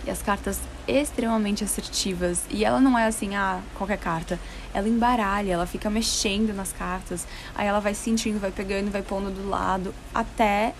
E 0.05 0.09
as 0.09 0.21
cartas 0.21 0.59
extremamente 0.87 1.63
assertivas. 1.63 2.43
E 2.49 2.63
ela 2.63 2.79
não 2.79 2.97
é 2.97 3.05
assim, 3.05 3.35
ah, 3.35 3.61
qualquer 3.75 3.97
carta. 3.97 4.39
Ela 4.73 4.87
embaralha, 4.87 5.53
ela 5.53 5.65
fica 5.65 5.89
mexendo 5.89 6.53
nas 6.53 6.71
cartas. 6.71 7.27
Aí 7.55 7.67
ela 7.67 7.79
vai 7.79 7.93
sentindo, 7.93 8.39
vai 8.39 8.51
pegando, 8.51 8.89
vai 8.91 9.01
pondo 9.01 9.31
do 9.31 9.49
lado, 9.49 9.93
até 10.13 10.73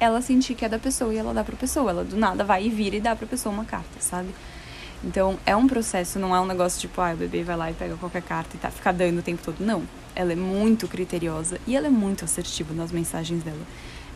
ela 0.00 0.22
sentir 0.22 0.54
que 0.54 0.64
é 0.64 0.68
da 0.68 0.78
pessoa 0.78 1.12
e 1.12 1.18
ela 1.18 1.34
dá 1.34 1.44
pra 1.44 1.54
pessoa. 1.54 1.90
Ela 1.90 2.04
do 2.04 2.16
nada 2.16 2.42
vai 2.42 2.66
e 2.66 2.70
vira 2.70 2.96
e 2.96 3.00
dá 3.00 3.14
pra 3.14 3.26
pessoa 3.26 3.54
uma 3.54 3.64
carta, 3.64 4.00
sabe? 4.00 4.30
Então 5.04 5.38
é 5.46 5.54
um 5.54 5.66
processo, 5.66 6.18
não 6.18 6.34
é 6.34 6.40
um 6.40 6.46
negócio 6.46 6.80
tipo, 6.80 7.00
ah, 7.00 7.12
o 7.12 7.16
bebê 7.16 7.42
vai 7.42 7.56
lá 7.56 7.70
e 7.70 7.74
pega 7.74 7.96
qualquer 7.96 8.22
carta 8.22 8.56
e 8.56 8.58
tá, 8.58 8.70
fica 8.70 8.92
dando 8.92 9.18
o 9.18 9.22
tempo 9.22 9.42
todo. 9.44 9.60
Não. 9.60 9.82
Ela 10.14 10.32
é 10.32 10.36
muito 10.36 10.88
criteriosa 10.88 11.58
e 11.66 11.76
ela 11.76 11.86
é 11.86 11.90
muito 11.90 12.24
assertiva 12.24 12.74
nas 12.74 12.90
mensagens 12.90 13.42
dela. 13.42 13.62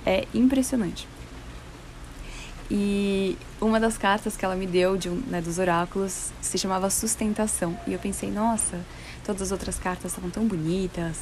É 0.07 0.27
impressionante. 0.35 1.09
E 2.71 3.37
uma 3.61 3.79
das 3.79 3.99
cartas 3.99 4.37
que 4.37 4.45
ela 4.45 4.57
me 4.57 4.67
deu 4.67 4.97
de 4.97 5.09
um, 5.09 5.17
né, 5.27 5.41
dos 5.41 5.59
oráculos 5.59 6.33
se 6.41 6.59
chamava 6.59 6.89
Sustentação. 6.91 7.79
E 7.87 7.93
eu 7.93 7.99
pensei, 7.99 8.31
nossa, 8.31 8.81
todas 9.25 9.43
as 9.43 9.53
outras 9.53 9.79
cartas 9.79 10.13
estavam 10.13 10.31
tão 10.31 10.47
bonitas, 10.47 11.19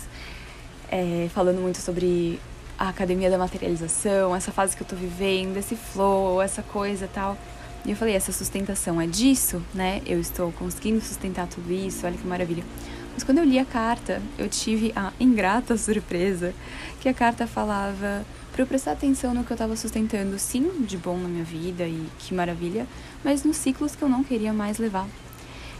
é, 0.90 1.28
falando 1.34 1.60
muito 1.60 1.78
sobre 1.78 2.40
a 2.78 2.88
academia 2.88 3.30
da 3.30 3.38
materialização, 3.38 4.34
essa 4.34 4.52
fase 4.52 4.76
que 4.76 4.82
eu 4.82 4.86
tô 4.86 4.96
vivendo, 4.96 5.56
esse 5.56 5.76
flow, 5.76 6.40
essa 6.40 6.62
coisa 6.62 7.08
tal. 7.12 7.36
E 7.84 7.90
eu 7.90 7.96
falei, 7.96 8.14
essa 8.14 8.30
sustentação 8.30 9.00
é 9.00 9.06
disso, 9.06 9.60
né? 9.74 10.00
Eu 10.06 10.20
estou 10.20 10.52
conseguindo 10.52 11.00
sustentar 11.00 11.48
tudo 11.48 11.72
isso, 11.72 12.06
olha 12.06 12.16
que 12.16 12.26
maravilha. 12.26 12.64
Mas 13.12 13.24
quando 13.24 13.38
eu 13.38 13.44
li 13.44 13.58
a 13.58 13.64
carta, 13.64 14.22
eu 14.38 14.48
tive 14.48 14.92
a 14.94 15.12
ingrata 15.18 15.76
surpresa 15.78 16.54
que 17.00 17.08
a 17.08 17.14
carta 17.14 17.46
falava 17.46 18.24
para 18.52 18.62
eu 18.62 18.66
prestar 18.66 18.92
atenção 18.92 19.32
no 19.32 19.44
que 19.44 19.50
eu 19.50 19.54
estava 19.54 19.74
sustentando, 19.76 20.38
sim, 20.38 20.84
de 20.86 20.98
bom 20.98 21.16
na 21.16 21.28
minha 21.28 21.44
vida 21.44 21.84
e 21.88 22.06
que 22.18 22.34
maravilha, 22.34 22.86
mas 23.24 23.44
nos 23.44 23.56
ciclos 23.56 23.96
que 23.96 24.02
eu 24.02 24.08
não 24.08 24.22
queria 24.22 24.52
mais 24.52 24.78
levar. 24.78 25.08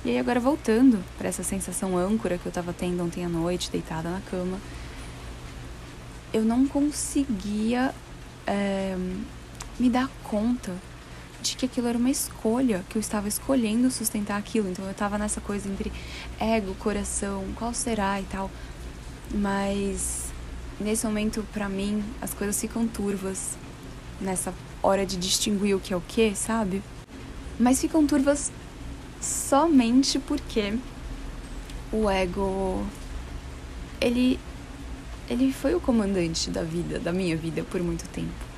E 0.04 0.10
aí 0.10 0.18
agora 0.18 0.40
voltando 0.40 0.98
para 1.18 1.28
essa 1.28 1.42
sensação 1.42 1.96
âncora 1.96 2.38
que 2.38 2.46
eu 2.46 2.50
estava 2.50 2.72
tendo 2.72 3.04
ontem 3.04 3.24
à 3.24 3.28
noite, 3.28 3.70
deitada 3.70 4.08
na 4.08 4.20
cama, 4.22 4.58
eu 6.32 6.42
não 6.42 6.66
conseguia 6.66 7.94
é, 8.46 8.96
me 9.78 9.90
dar 9.90 10.08
conta 10.24 10.74
de 11.42 11.56
que 11.56 11.66
aquilo 11.66 11.88
era 11.88 11.98
uma 11.98 12.10
escolha, 12.10 12.84
que 12.88 12.96
eu 12.96 13.00
estava 13.00 13.28
escolhendo 13.28 13.90
sustentar 13.90 14.38
aquilo. 14.38 14.70
Então 14.70 14.84
eu 14.84 14.92
estava 14.92 15.18
nessa 15.18 15.40
coisa 15.40 15.68
entre 15.68 15.92
ego, 16.40 16.74
coração, 16.76 17.44
qual 17.56 17.74
será 17.74 18.20
e 18.20 18.24
tal. 18.24 18.50
Mas 19.34 20.21
nesse 20.80 21.06
momento, 21.06 21.44
para 21.52 21.68
mim, 21.68 22.02
as 22.20 22.34
coisas 22.34 22.60
ficam 22.60 22.86
turvas 22.86 23.56
nessa 24.20 24.54
hora 24.82 25.06
de 25.06 25.16
distinguir 25.16 25.76
o 25.76 25.80
que 25.80 25.92
é 25.92 25.96
o 25.96 26.00
que, 26.00 26.34
sabe? 26.34 26.82
Mas 27.58 27.80
ficam 27.80 28.06
turvas 28.06 28.50
somente 29.20 30.18
porque 30.18 30.74
o 31.92 32.08
ego 32.10 32.84
ele 34.00 34.38
ele 35.30 35.52
foi 35.52 35.74
o 35.74 35.80
comandante 35.80 36.50
da 36.50 36.62
vida, 36.62 36.98
da 36.98 37.12
minha 37.12 37.36
vida 37.36 37.62
por 37.62 37.82
muito 37.82 38.06
tempo. 38.08 38.52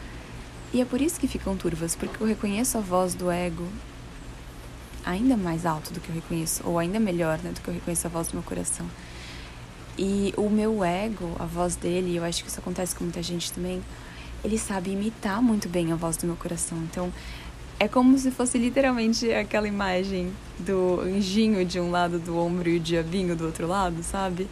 E 0.72 0.80
é 0.80 0.84
por 0.84 1.00
isso 1.00 1.20
que 1.20 1.28
ficam 1.28 1.56
turvas, 1.56 1.94
porque 1.94 2.20
eu 2.20 2.26
reconheço 2.26 2.76
a 2.78 2.80
voz 2.80 3.14
do 3.14 3.30
ego 3.30 3.68
ainda 5.04 5.36
mais 5.36 5.66
alto 5.66 5.92
do 5.92 6.00
que 6.00 6.08
eu 6.08 6.14
reconheço, 6.14 6.62
ou 6.66 6.78
ainda 6.78 6.98
melhor, 6.98 7.38
né, 7.38 7.52
do 7.52 7.60
que 7.60 7.68
eu 7.68 7.74
reconheço 7.74 8.06
a 8.06 8.10
voz 8.10 8.28
do 8.28 8.34
meu 8.34 8.42
coração. 8.42 8.86
E 9.96 10.34
o 10.36 10.48
meu 10.48 10.84
ego, 10.84 11.36
a 11.38 11.44
voz 11.44 11.76
dele, 11.76 12.16
eu 12.16 12.24
acho 12.24 12.42
que 12.42 12.50
isso 12.50 12.58
acontece 12.58 12.94
com 12.94 13.04
muita 13.04 13.22
gente 13.22 13.52
também, 13.52 13.82
ele 14.44 14.58
sabe 14.58 14.90
imitar 14.90 15.40
muito 15.40 15.68
bem 15.68 15.92
a 15.92 15.96
voz 15.96 16.16
do 16.16 16.26
meu 16.26 16.36
coração. 16.36 16.78
Então, 16.90 17.12
é 17.78 17.86
como 17.86 18.18
se 18.18 18.30
fosse 18.30 18.58
literalmente 18.58 19.32
aquela 19.32 19.68
imagem 19.68 20.32
do 20.58 21.00
anjinho 21.00 21.64
de 21.64 21.78
um 21.78 21.90
lado 21.90 22.18
do 22.18 22.36
ombro 22.36 22.68
e 22.68 22.76
o 22.76 22.80
diabinho 22.80 23.36
do 23.36 23.46
outro 23.46 23.66
lado, 23.66 24.02
sabe? 24.02 24.48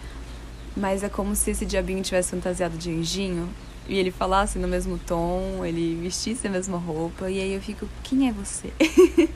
Mas 0.77 1.03
é 1.03 1.09
como 1.09 1.35
se 1.35 1.51
esse 1.51 1.67
diabinho 1.67 2.03
tivesse 2.03 2.31
fantasiado 2.31 2.77
de 2.77 2.91
anjinho 2.91 3.49
e 3.89 3.99
ele 3.99 4.11
falasse 4.11 4.59
no 4.59 4.69
mesmo 4.69 4.99
tom, 4.99 5.65
ele 5.65 5.99
vestisse 6.01 6.47
a 6.47 6.51
mesma 6.51 6.79
roupa, 6.79 7.29
e 7.29 7.41
aí 7.41 7.53
eu 7.53 7.61
fico, 7.61 7.89
quem 8.05 8.29
é 8.29 8.33
você? 8.33 8.73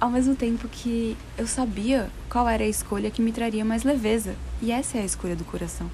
ao 0.00 0.10
mesmo 0.10 0.34
tempo 0.34 0.68
que 0.68 1.16
eu 1.38 1.46
sabia 1.46 2.10
qual 2.28 2.48
era 2.48 2.62
a 2.62 2.68
escolha 2.68 3.10
que 3.10 3.22
me 3.22 3.32
traria 3.32 3.64
mais 3.64 3.82
leveza. 3.82 4.34
E 4.60 4.72
essa 4.72 4.98
é 4.98 5.02
a 5.02 5.04
escolha 5.04 5.36
do 5.36 5.44
coração. 5.44 5.90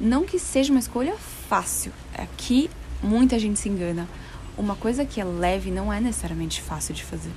Não 0.00 0.24
que 0.24 0.38
seja 0.38 0.72
uma 0.72 0.80
escolha 0.80 1.14
fácil. 1.48 1.92
Aqui 2.16 2.68
muita 3.02 3.38
gente 3.38 3.60
se 3.60 3.68
engana. 3.68 4.08
Uma 4.56 4.74
coisa 4.74 5.04
que 5.04 5.20
é 5.20 5.24
leve 5.24 5.70
não 5.70 5.92
é 5.92 6.00
necessariamente 6.00 6.60
fácil 6.60 6.94
de 6.94 7.04
fazer. 7.04 7.30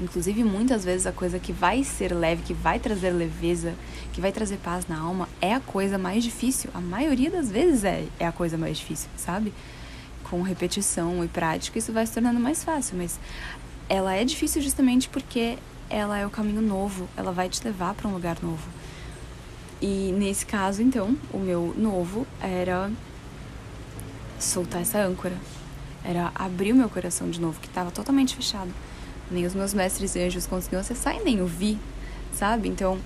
Inclusive, 0.00 0.44
muitas 0.44 0.84
vezes 0.84 1.06
a 1.06 1.12
coisa 1.12 1.38
que 1.38 1.52
vai 1.52 1.82
ser 1.82 2.14
leve, 2.14 2.42
que 2.42 2.52
vai 2.52 2.78
trazer 2.78 3.10
leveza, 3.10 3.74
que 4.12 4.20
vai 4.20 4.30
trazer 4.30 4.58
paz 4.58 4.86
na 4.86 4.98
alma, 4.98 5.26
é 5.40 5.54
a 5.54 5.60
coisa 5.60 5.96
mais 5.96 6.22
difícil. 6.22 6.70
A 6.74 6.80
maioria 6.80 7.30
das 7.30 7.50
vezes 7.50 7.82
é, 7.82 8.04
é 8.18 8.26
a 8.26 8.32
coisa 8.32 8.58
mais 8.58 8.76
difícil, 8.76 9.08
sabe? 9.16 9.54
Com 10.24 10.42
repetição 10.42 11.24
e 11.24 11.28
prática, 11.28 11.78
isso 11.78 11.92
vai 11.92 12.06
se 12.06 12.12
tornando 12.12 12.38
mais 12.38 12.62
fácil. 12.62 12.96
Mas 12.98 13.18
ela 13.88 14.14
é 14.14 14.22
difícil 14.22 14.60
justamente 14.60 15.08
porque 15.08 15.56
ela 15.88 16.18
é 16.18 16.26
o 16.26 16.30
caminho 16.30 16.60
novo, 16.60 17.08
ela 17.16 17.32
vai 17.32 17.48
te 17.48 17.64
levar 17.64 17.94
para 17.94 18.08
um 18.08 18.12
lugar 18.12 18.36
novo. 18.42 18.68
E 19.80 20.12
nesse 20.12 20.46
caso, 20.46 20.82
então, 20.82 21.16
o 21.32 21.38
meu 21.38 21.74
novo 21.76 22.26
era 22.40 22.90
soltar 24.38 24.82
essa 24.82 24.98
âncora, 24.98 25.36
era 26.04 26.32
abrir 26.34 26.72
o 26.72 26.76
meu 26.76 26.88
coração 26.88 27.30
de 27.30 27.40
novo, 27.40 27.60
que 27.60 27.66
estava 27.66 27.90
totalmente 27.90 28.34
fechado. 28.34 28.70
Nem 29.30 29.44
os 29.44 29.54
meus 29.54 29.74
mestres 29.74 30.14
e 30.14 30.20
anjos 30.20 30.46
conseguiam 30.46 30.80
acessar 30.80 31.14
e 31.16 31.24
nem 31.24 31.42
o 31.42 31.46
vi, 31.46 31.78
sabe? 32.32 32.68
Então, 32.68 32.98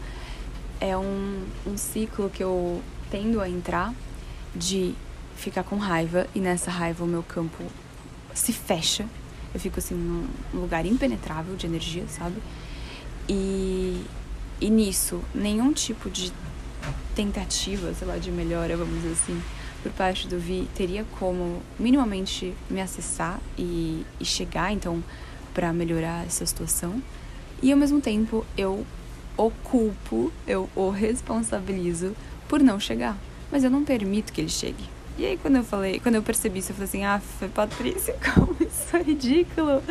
é 0.81 0.97
um, 0.97 1.45
um 1.67 1.77
ciclo 1.77 2.31
que 2.31 2.43
eu 2.43 2.83
tendo 3.11 3.41
a 3.41 3.49
entrar 3.49 3.93
de 4.55 4.95
ficar 5.37 5.65
com 5.65 5.77
raiva 5.77 6.27
e 6.35 6.41
nessa 6.41 6.71
raiva 6.71 7.03
o 7.05 7.07
meu 7.07 7.23
campo 7.23 7.65
se 8.35 8.53
fecha 8.53 9.07
eu 9.53 9.59
fico 9.59 9.79
assim 9.79 9.95
num 9.95 10.29
lugar 10.55 10.87
impenetrável 10.87 11.57
de 11.57 11.67
energia, 11.67 12.05
sabe? 12.09 12.37
E, 13.29 14.05
e 14.61 14.71
nisso, 14.71 15.21
nenhum 15.35 15.73
tipo 15.73 16.09
de 16.09 16.33
tentativa, 17.15 17.93
sei 17.95 18.07
lá, 18.07 18.19
de 18.19 18.31
melhora, 18.31 18.77
vamos 18.77 19.03
dizer 19.03 19.13
assim, 19.13 19.43
por 19.83 19.93
parte 19.93 20.29
do 20.29 20.39
Vi 20.39 20.69
teria 20.75 21.05
como 21.19 21.63
minimamente 21.79 22.55
me 22.69 22.81
acessar 22.81 23.41
e, 23.59 24.05
e 24.19 24.25
chegar, 24.25 24.73
então, 24.73 25.03
para 25.55 25.73
melhorar 25.73 26.27
essa 26.27 26.45
situação. 26.45 27.03
E 27.63 27.73
ao 27.73 27.79
mesmo 27.79 28.01
tempo, 28.01 28.45
eu 28.57 28.87
o 29.37 29.51
culpo, 29.51 30.33
eu 30.47 30.69
o 30.75 30.91
responsabilizo 30.91 32.15
por 32.49 32.61
não 32.61 32.79
chegar. 32.79 33.17
Mas 33.51 33.65
eu 33.65 33.71
não 33.71 33.85
permito 33.85 34.33
que 34.33 34.41
ele 34.41 34.49
chegue. 34.49 34.85
E 35.21 35.27
aí 35.27 35.37
quando 35.37 35.57
eu 35.57 35.63
falei, 35.63 36.01
quando 36.01 36.15
eu 36.15 36.23
percebi 36.23 36.61
isso, 36.61 36.73
eu 36.73 36.77
falei 36.77 36.89
assim, 36.89 37.05
ah, 37.05 37.21
Patrícia, 37.55 38.17
como 38.35 38.57
isso 38.59 38.97
é 38.97 39.03
ridículo. 39.03 39.83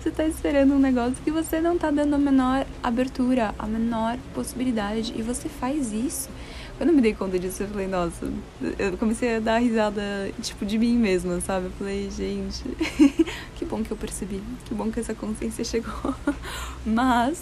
Você 0.00 0.10
tá 0.10 0.26
esperando 0.26 0.74
um 0.74 0.78
negócio 0.80 1.14
que 1.22 1.30
você 1.30 1.60
não 1.60 1.78
tá 1.78 1.88
dando 1.92 2.14
a 2.14 2.18
menor 2.18 2.66
abertura, 2.82 3.54
a 3.56 3.64
menor 3.64 4.18
possibilidade. 4.34 5.14
E 5.16 5.22
você 5.22 5.48
faz 5.48 5.92
isso 5.92 6.28
Quando 6.76 6.88
eu 6.88 6.96
me 6.96 7.00
dei 7.00 7.14
conta 7.14 7.38
disso, 7.38 7.62
eu 7.62 7.68
falei, 7.68 7.86
nossa, 7.86 8.28
eu 8.76 8.96
comecei 8.98 9.36
a 9.36 9.38
dar 9.38 9.58
risada, 9.58 10.02
tipo, 10.42 10.66
de 10.66 10.76
mim 10.76 10.98
mesma, 10.98 11.40
sabe? 11.40 11.66
Eu 11.66 11.72
falei, 11.78 12.10
gente, 12.10 12.64
que 13.54 13.64
bom 13.64 13.84
que 13.84 13.92
eu 13.92 13.96
percebi, 13.96 14.42
que 14.64 14.74
bom 14.74 14.90
que 14.90 14.98
essa 14.98 15.14
consciência 15.14 15.62
chegou. 15.62 16.12
Mas, 16.84 17.40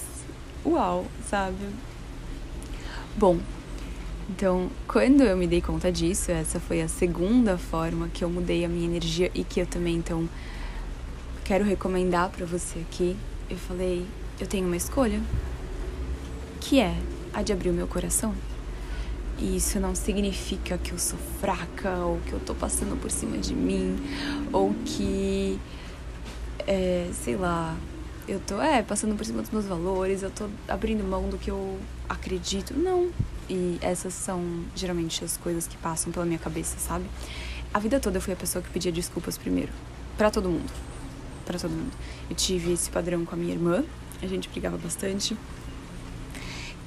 uau, 0.63 1.07
sabe? 1.27 1.57
Bom, 3.17 3.39
então, 4.33 4.71
quando 4.87 5.25
eu 5.25 5.37
me 5.37 5.45
dei 5.45 5.61
conta 5.61 5.91
disso, 5.91 6.31
essa 6.31 6.61
foi 6.61 6.81
a 6.81 6.87
segunda 6.87 7.59
forma 7.59 8.07
que 8.07 8.23
eu 8.23 8.31
mudei 8.31 8.65
a 8.65 8.69
minha 8.69 8.87
energia 8.87 9.29
e 9.35 9.43
que 9.43 9.61
eu 9.61 9.67
também, 9.67 9.97
então, 9.97 10.29
quero 11.45 11.65
recomendar 11.65 12.31
para 12.31 12.47
você 12.47 12.79
aqui. 12.79 13.17
Eu 13.51 13.57
falei, 13.57 14.07
eu 14.39 14.47
tenho 14.47 14.69
uma 14.69 14.77
escolha, 14.77 15.21
que 16.61 16.79
é 16.79 16.95
a 17.35 17.43
de 17.43 17.53
abrir 17.53 17.71
o 17.71 17.73
meu 17.73 17.89
coração. 17.89 18.33
E 19.37 19.57
isso 19.57 19.81
não 19.81 19.97
significa 19.97 20.79
que 20.79 20.93
eu 20.93 20.99
sou 20.99 21.19
fraca 21.41 21.91
ou 21.97 22.21
que 22.25 22.33
eu 22.33 22.39
tô 22.39 22.55
passando 22.55 22.97
por 23.01 23.11
cima 23.11 23.37
de 23.37 23.53
mim 23.53 23.99
ou 24.53 24.73
que, 24.87 25.59
é, 26.69 27.09
sei 27.13 27.35
lá, 27.35 27.77
eu 28.29 28.39
tô 28.47 28.63
é, 28.63 28.81
passando 28.81 29.17
por 29.17 29.27
cima 29.27 29.43
dos 29.43 29.51
meus 29.51 29.65
valores, 29.65 30.23
eu 30.23 30.31
tô 30.31 30.49
abrindo 30.69 31.03
mão 31.03 31.29
do 31.29 31.37
que 31.37 31.51
eu 31.51 31.81
acredito. 32.09 32.75
Não. 32.75 33.11
E 33.51 33.79
essas 33.83 34.15
são 34.15 34.65
geralmente 34.77 35.25
as 35.25 35.37
coisas 35.37 35.67
que 35.67 35.77
passam 35.77 36.13
pela 36.13 36.25
minha 36.25 36.39
cabeça, 36.39 36.79
sabe? 36.79 37.05
A 37.75 37.81
vida 37.81 37.99
toda 37.99 38.19
eu 38.19 38.23
fui 38.23 38.33
a 38.33 38.37
pessoa 38.37 38.63
que 38.63 38.71
pedia 38.71 38.93
desculpas 38.93 39.37
primeiro. 39.37 39.73
para 40.17 40.31
todo 40.31 40.49
mundo. 40.49 40.71
para 41.45 41.59
todo 41.59 41.73
mundo. 41.73 41.91
Eu 42.31 42.37
tive 42.37 42.73
esse 42.73 42.89
padrão 42.89 43.25
com 43.25 43.35
a 43.35 43.39
minha 43.39 43.53
irmã, 43.53 43.85
a 44.23 44.27
gente 44.29 44.49
brigava 44.49 44.79
bastante. 44.79 45.37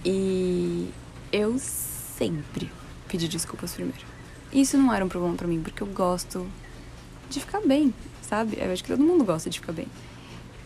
E 0.06 0.90
eu 1.34 1.58
sempre 1.60 2.72
pedi 3.10 3.28
desculpas 3.28 3.74
primeiro. 3.74 4.06
Isso 4.54 4.78
não 4.78 4.94
era 4.94 5.04
um 5.04 5.10
problema 5.10 5.36
para 5.36 5.48
mim, 5.48 5.62
porque 5.62 5.84
eu 5.84 5.88
gosto 5.88 6.48
de 7.30 7.42
ficar 7.42 7.60
bem, 7.60 7.94
sabe? 8.22 8.58
Eu 8.58 8.72
acho 8.72 8.84
que 8.84 8.90
todo 8.90 9.04
mundo 9.04 9.26
gosta 9.26 9.50
de 9.50 9.60
ficar 9.60 9.74
bem. 9.74 9.88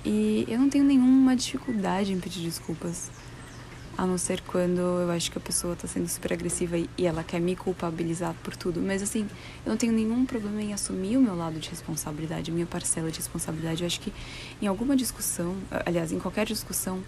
E 0.05 0.45
eu 0.47 0.59
não 0.59 0.69
tenho 0.69 0.83
nenhuma 0.83 1.35
dificuldade 1.35 2.13
em 2.13 2.19
pedir 2.19 2.41
desculpas. 2.41 3.09
A 3.97 4.05
não 4.05 4.17
ser 4.17 4.41
quando 4.41 4.79
eu 4.79 5.09
acho 5.09 5.31
que 5.31 5.39
a 5.39 5.41
pessoa 5.41 5.75
tá 5.75 5.87
sendo 5.87 6.07
super 6.07 6.31
agressiva 6.31 6.77
e 6.77 7.05
ela 7.05 7.23
quer 7.23 7.41
me 7.41 7.55
culpabilizar 7.55 8.35
por 8.43 8.55
tudo. 8.55 8.79
Mas 8.79 9.01
assim, 9.01 9.27
eu 9.65 9.69
não 9.71 9.77
tenho 9.77 9.91
nenhum 9.91 10.23
problema 10.23 10.61
em 10.61 10.71
assumir 10.71 11.17
o 11.17 11.21
meu 11.21 11.35
lado 11.35 11.59
de 11.59 11.67
responsabilidade, 11.67 12.51
a 12.51 12.53
minha 12.53 12.67
parcela 12.67 13.09
de 13.09 13.17
responsabilidade. 13.17 13.81
Eu 13.81 13.87
acho 13.87 13.99
que 13.99 14.13
em 14.61 14.67
alguma 14.67 14.95
discussão, 14.95 15.55
aliás, 15.83 16.11
em 16.11 16.19
qualquer 16.19 16.45
discussão, 16.45 17.01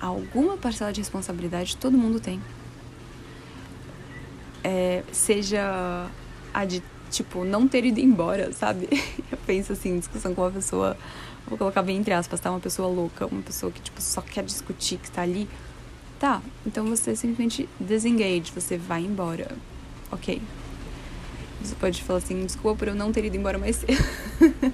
alguma 0.00 0.56
parcela 0.56 0.92
de 0.92 1.00
responsabilidade 1.00 1.76
todo 1.76 1.96
mundo 1.96 2.18
tem. 2.18 2.40
É, 4.64 5.04
seja 5.12 6.08
a 6.52 6.64
de, 6.64 6.82
tipo, 7.10 7.44
não 7.44 7.68
ter 7.68 7.84
ido 7.84 8.00
embora, 8.00 8.52
sabe? 8.52 8.88
Eu 9.30 9.38
penso 9.46 9.72
assim, 9.72 9.98
discussão 9.98 10.34
com 10.34 10.40
uma 10.40 10.50
pessoa, 10.50 10.96
vou 11.46 11.58
colocar 11.58 11.82
bem 11.82 11.98
entre 11.98 12.14
aspas, 12.14 12.40
tá? 12.40 12.50
Uma 12.50 12.60
pessoa 12.60 12.88
louca, 12.88 13.26
uma 13.26 13.42
pessoa 13.42 13.70
que, 13.70 13.80
tipo, 13.80 14.00
só 14.00 14.22
quer 14.22 14.44
discutir, 14.44 14.96
que 14.96 15.10
tá 15.10 15.20
ali. 15.22 15.46
Tá, 16.18 16.40
então 16.66 16.86
você 16.86 17.14
simplesmente 17.14 17.68
desengage, 17.78 18.50
você 18.54 18.78
vai 18.78 19.02
embora. 19.02 19.50
Ok. 20.10 20.40
Você 21.62 21.74
pode 21.74 22.02
falar 22.02 22.20
assim, 22.20 22.44
desculpa 22.44 22.78
por 22.78 22.88
eu 22.88 22.94
não 22.94 23.12
ter 23.12 23.24
ido 23.24 23.36
embora 23.36 23.58
mais 23.58 23.76
cedo. 23.76 24.04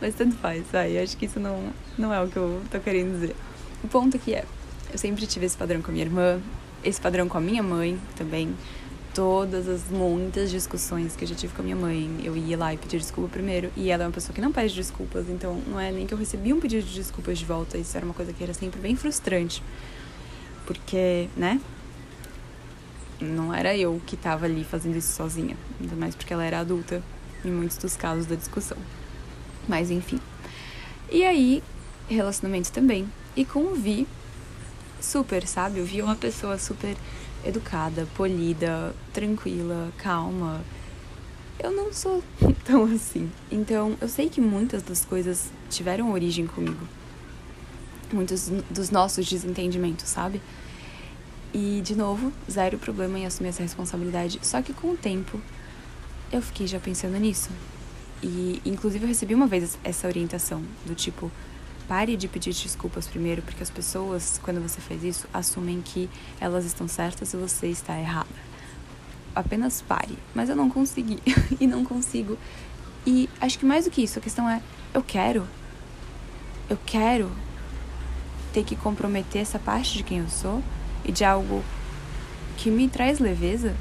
Mas 0.00 0.14
tanto 0.14 0.36
faz, 0.36 0.64
vai. 0.70 0.98
Acho 0.98 1.16
que 1.16 1.26
isso 1.26 1.40
não, 1.40 1.70
não 1.96 2.12
é 2.12 2.22
o 2.22 2.28
que 2.28 2.36
eu 2.36 2.60
tô 2.70 2.78
querendo 2.80 3.12
dizer. 3.12 3.34
O 3.82 3.88
ponto 3.88 4.16
aqui 4.16 4.34
é, 4.34 4.44
eu 4.92 4.98
sempre 4.98 5.26
tive 5.26 5.46
esse 5.46 5.56
padrão 5.56 5.80
com 5.80 5.90
a 5.90 5.92
minha 5.92 6.04
irmã, 6.04 6.40
esse 6.84 7.00
padrão 7.00 7.28
com 7.28 7.38
a 7.38 7.40
minha 7.40 7.62
mãe 7.62 7.98
também. 8.16 8.54
Todas 9.14 9.66
as 9.66 9.88
muitas 9.90 10.50
discussões 10.50 11.16
que 11.16 11.24
eu 11.24 11.28
já 11.28 11.34
tive 11.34 11.54
com 11.54 11.62
a 11.62 11.64
minha 11.64 11.76
mãe, 11.76 12.20
eu 12.22 12.36
ia 12.36 12.56
lá 12.56 12.72
e 12.74 12.76
pedia 12.76 12.98
desculpa 12.98 13.30
primeiro. 13.30 13.70
E 13.76 13.90
ela 13.90 14.04
é 14.04 14.06
uma 14.06 14.12
pessoa 14.12 14.34
que 14.34 14.40
não 14.40 14.52
pede 14.52 14.74
desculpas, 14.74 15.28
então 15.28 15.60
não 15.66 15.80
é 15.80 15.90
nem 15.90 16.06
que 16.06 16.14
eu 16.14 16.18
recebi 16.18 16.52
um 16.52 16.60
pedido 16.60 16.86
de 16.86 16.94
desculpas 16.94 17.38
de 17.38 17.44
volta. 17.44 17.78
Isso 17.78 17.96
era 17.96 18.04
uma 18.04 18.14
coisa 18.14 18.32
que 18.32 18.42
era 18.42 18.52
sempre 18.52 18.78
bem 18.78 18.94
frustrante. 18.94 19.62
Porque, 20.68 21.30
né? 21.34 21.58
Não 23.18 23.54
era 23.54 23.74
eu 23.74 24.02
que 24.06 24.18
tava 24.18 24.44
ali 24.44 24.64
fazendo 24.64 24.96
isso 24.96 25.14
sozinha. 25.14 25.56
Ainda 25.80 25.96
mais 25.96 26.14
porque 26.14 26.30
ela 26.30 26.44
era 26.44 26.60
adulta 26.60 27.02
em 27.42 27.50
muitos 27.50 27.78
dos 27.78 27.96
casos 27.96 28.26
da 28.26 28.36
discussão. 28.36 28.76
Mas 29.66 29.90
enfim. 29.90 30.20
E 31.10 31.24
aí, 31.24 31.62
relacionamento 32.06 32.70
também. 32.70 33.10
E 33.34 33.46
com 33.46 33.60
o 33.60 33.74
Vi, 33.74 34.06
super, 35.00 35.46
sabe? 35.46 35.78
Eu 35.78 35.86
vi 35.86 36.02
uma 36.02 36.16
pessoa 36.16 36.58
super 36.58 36.94
educada, 37.42 38.06
polida, 38.14 38.94
tranquila, 39.14 39.90
calma. 39.96 40.62
Eu 41.58 41.70
não 41.70 41.94
sou 41.94 42.22
tão 42.62 42.84
assim. 42.84 43.32
Então, 43.50 43.96
eu 44.02 44.08
sei 44.08 44.28
que 44.28 44.38
muitas 44.38 44.82
das 44.82 45.02
coisas 45.02 45.50
tiveram 45.70 46.12
origem 46.12 46.46
comigo. 46.46 46.97
Muitos 48.12 48.50
dos 48.70 48.90
nossos 48.90 49.28
desentendimentos, 49.28 50.08
sabe? 50.08 50.40
E, 51.52 51.80
de 51.84 51.94
novo, 51.94 52.32
zero 52.50 52.78
problema 52.78 53.18
em 53.18 53.26
assumir 53.26 53.48
essa 53.50 53.62
responsabilidade. 53.62 54.38
Só 54.42 54.60
que 54.62 54.72
com 54.72 54.92
o 54.92 54.96
tempo, 54.96 55.40
eu 56.32 56.40
fiquei 56.42 56.66
já 56.66 56.78
pensando 56.78 57.18
nisso. 57.18 57.50
E, 58.22 58.60
inclusive, 58.64 59.04
eu 59.04 59.08
recebi 59.08 59.34
uma 59.34 59.46
vez 59.46 59.78
essa 59.84 60.06
orientação 60.06 60.62
do 60.84 60.94
tipo 60.94 61.30
Pare 61.88 62.18
de 62.18 62.28
pedir 62.28 62.52
desculpas 62.52 63.08
primeiro, 63.08 63.40
porque 63.40 63.62
as 63.62 63.70
pessoas, 63.70 64.38
quando 64.42 64.60
você 64.60 64.78
faz 64.78 65.02
isso, 65.02 65.26
assumem 65.32 65.80
que 65.80 66.10
elas 66.38 66.66
estão 66.66 66.86
certas 66.86 67.32
e 67.32 67.36
você 67.38 67.68
está 67.68 67.98
errada. 67.98 68.28
Apenas 69.34 69.80
pare. 69.80 70.18
Mas 70.34 70.50
eu 70.50 70.54
não 70.54 70.68
consegui. 70.68 71.18
e 71.58 71.66
não 71.66 71.86
consigo. 71.86 72.36
E 73.06 73.26
acho 73.40 73.58
que 73.58 73.64
mais 73.64 73.86
do 73.86 73.90
que 73.90 74.02
isso, 74.02 74.18
a 74.18 74.22
questão 74.22 74.46
é: 74.50 74.60
eu 74.92 75.02
quero. 75.02 75.48
Eu 76.68 76.78
quero 76.84 77.32
ter 78.52 78.64
que 78.64 78.76
comprometer 78.76 79.42
essa 79.42 79.58
parte 79.58 79.96
de 79.96 80.02
quem 80.02 80.18
eu 80.18 80.28
sou 80.28 80.62
e 81.04 81.12
de 81.12 81.24
algo 81.24 81.62
que 82.56 82.70
me 82.70 82.88
traz 82.88 83.18
leveza? 83.18 83.74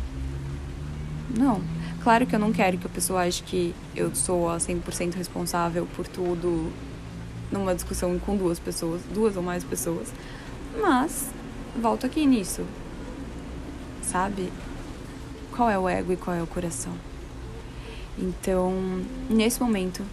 Não. 1.35 1.61
Claro 2.03 2.25
que 2.25 2.35
eu 2.35 2.39
não 2.39 2.53
quero 2.53 2.77
que 2.77 2.87
a 2.87 2.89
pessoa 2.89 3.21
ache 3.21 3.43
que 3.43 3.75
eu 3.95 4.15
sou 4.15 4.49
a 4.49 4.57
100% 4.57 5.15
responsável 5.15 5.85
por 5.95 6.07
tudo 6.07 6.71
numa 7.51 7.75
discussão 7.75 8.17
com 8.19 8.35
duas 8.37 8.59
pessoas, 8.59 9.01
duas 9.13 9.35
ou 9.35 9.43
mais 9.43 9.63
pessoas. 9.63 10.13
Mas 10.79 11.29
volto 11.81 12.05
aqui 12.05 12.25
nisso. 12.25 12.63
Sabe? 14.01 14.51
Qual 15.51 15.69
é 15.69 15.77
o 15.77 15.89
ego 15.89 16.13
e 16.13 16.17
qual 16.17 16.35
é 16.35 16.41
o 16.41 16.47
coração? 16.47 16.93
Então, 18.17 18.73
nesse 19.29 19.61
momento, 19.61 20.03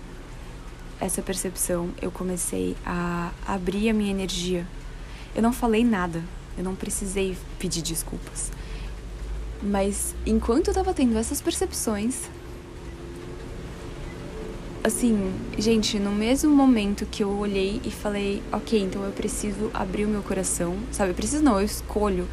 essa 1.00 1.22
percepção, 1.22 1.90
eu 2.00 2.10
comecei 2.10 2.76
a 2.84 3.32
abrir 3.46 3.90
a 3.90 3.94
minha 3.94 4.10
energia. 4.10 4.66
Eu 5.34 5.42
não 5.42 5.52
falei 5.52 5.84
nada, 5.84 6.22
eu 6.56 6.64
não 6.64 6.74
precisei 6.74 7.36
pedir 7.58 7.82
desculpas. 7.82 8.50
Mas 9.62 10.14
enquanto 10.26 10.68
eu 10.68 10.74
tava 10.74 10.92
tendo 10.92 11.16
essas 11.16 11.40
percepções, 11.40 12.28
assim, 14.82 15.32
gente, 15.56 15.98
no 15.98 16.12
mesmo 16.12 16.54
momento 16.54 17.06
que 17.06 17.24
eu 17.24 17.30
olhei 17.30 17.80
e 17.84 17.90
falei, 17.90 18.42
ok, 18.52 18.78
então 18.78 19.02
eu 19.02 19.12
preciso 19.12 19.70
abrir 19.72 20.04
o 20.04 20.08
meu 20.08 20.22
coração, 20.22 20.76
sabe? 20.92 21.10
Eu 21.10 21.14
preciso 21.14 21.42
não, 21.42 21.58
eu 21.58 21.64
escolho, 21.64 22.28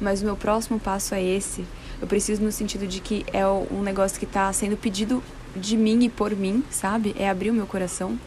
mas 0.00 0.22
o 0.22 0.24
meu 0.24 0.36
próximo 0.36 0.80
passo 0.80 1.14
é 1.14 1.22
esse. 1.22 1.64
Eu 2.00 2.06
preciso 2.06 2.42
no 2.42 2.50
sentido 2.50 2.86
de 2.86 3.00
que 3.00 3.24
é 3.32 3.46
um 3.46 3.82
negócio 3.82 4.18
que 4.18 4.26
tá 4.26 4.50
sendo 4.52 4.76
pedido 4.76 5.22
de 5.56 5.76
mim 5.76 6.04
e 6.04 6.08
por 6.08 6.34
mim, 6.34 6.64
sabe? 6.70 7.14
É 7.18 7.28
abrir 7.28 7.50
o 7.50 7.54
meu 7.54 7.66
coração. 7.66 8.18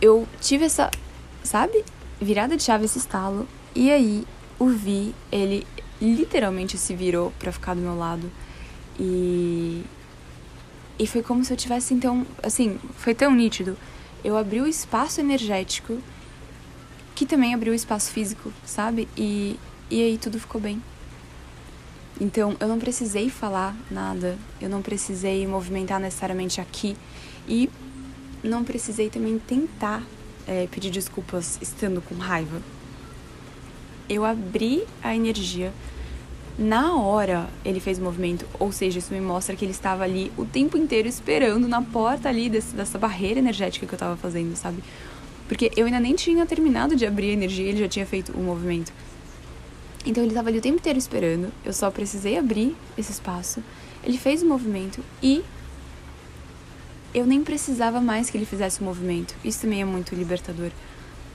Eu 0.00 0.26
tive 0.40 0.64
essa, 0.64 0.90
sabe? 1.42 1.84
Virada 2.20 2.56
de 2.56 2.62
chave, 2.62 2.84
esse 2.84 2.98
estalo. 2.98 3.46
E 3.74 3.90
aí, 3.90 4.26
o 4.58 4.68
Vi, 4.68 5.14
ele 5.30 5.66
literalmente 6.00 6.76
se 6.76 6.94
virou 6.94 7.32
para 7.38 7.52
ficar 7.52 7.74
do 7.74 7.80
meu 7.80 7.96
lado. 7.96 8.30
E 8.98 9.84
e 11.02 11.06
foi 11.06 11.20
como 11.20 11.44
se 11.44 11.52
eu 11.52 11.56
tivesse, 11.56 11.92
então, 11.94 12.24
assim, 12.42 12.78
foi 12.96 13.12
tão 13.12 13.34
nítido. 13.34 13.76
Eu 14.22 14.36
abri 14.36 14.60
o 14.60 14.66
espaço 14.68 15.20
energético, 15.20 15.98
que 17.14 17.26
também 17.26 17.54
abriu 17.54 17.72
o 17.72 17.76
espaço 17.76 18.12
físico, 18.12 18.52
sabe? 18.64 19.08
E, 19.16 19.58
e 19.90 20.00
aí 20.00 20.16
tudo 20.16 20.38
ficou 20.38 20.60
bem. 20.60 20.80
Então, 22.22 22.56
eu 22.60 22.68
não 22.68 22.78
precisei 22.78 23.28
falar 23.28 23.76
nada, 23.90 24.38
eu 24.60 24.68
não 24.68 24.80
precisei 24.80 25.44
movimentar 25.44 25.98
necessariamente 25.98 26.60
aqui 26.60 26.96
e 27.48 27.68
não 28.44 28.62
precisei 28.62 29.10
também 29.10 29.40
tentar 29.40 30.04
é, 30.46 30.68
pedir 30.70 30.90
desculpas 30.90 31.58
estando 31.60 32.00
com 32.00 32.14
raiva. 32.14 32.62
Eu 34.08 34.24
abri 34.24 34.84
a 35.02 35.16
energia 35.16 35.72
na 36.56 36.94
hora 36.94 37.48
ele 37.64 37.80
fez 37.80 37.98
o 37.98 38.02
movimento, 38.02 38.46
ou 38.56 38.70
seja, 38.70 39.00
isso 39.00 39.12
me 39.12 39.20
mostra 39.20 39.56
que 39.56 39.64
ele 39.64 39.72
estava 39.72 40.04
ali 40.04 40.30
o 40.38 40.44
tempo 40.44 40.76
inteiro 40.76 41.08
esperando 41.08 41.66
na 41.66 41.82
porta 41.82 42.28
ali 42.28 42.48
desse, 42.48 42.72
dessa 42.72 43.00
barreira 43.00 43.40
energética 43.40 43.84
que 43.84 43.94
eu 43.94 43.96
estava 43.96 44.16
fazendo, 44.16 44.54
sabe? 44.54 44.80
Porque 45.48 45.72
eu 45.76 45.86
ainda 45.86 45.98
nem 45.98 46.14
tinha 46.14 46.46
terminado 46.46 46.94
de 46.94 47.04
abrir 47.04 47.30
a 47.30 47.32
energia, 47.32 47.68
ele 47.68 47.80
já 47.80 47.88
tinha 47.88 48.06
feito 48.06 48.30
o 48.30 48.40
movimento. 48.40 48.92
Então 50.04 50.22
ele 50.22 50.32
estava 50.32 50.48
ali 50.48 50.58
o 50.58 50.60
tempo 50.60 50.78
inteiro 50.78 50.98
esperando. 50.98 51.52
Eu 51.64 51.72
só 51.72 51.90
precisei 51.90 52.38
abrir 52.38 52.76
esse 52.98 53.12
espaço. 53.12 53.62
Ele 54.02 54.18
fez 54.18 54.42
o 54.42 54.46
movimento 54.46 55.02
e 55.22 55.44
eu 57.14 57.26
nem 57.26 57.44
precisava 57.44 58.00
mais 58.00 58.30
que 58.30 58.36
ele 58.36 58.46
fizesse 58.46 58.80
o 58.80 58.84
movimento. 58.84 59.34
Isso 59.44 59.60
também 59.60 59.82
é 59.82 59.84
muito 59.84 60.14
libertador. 60.14 60.70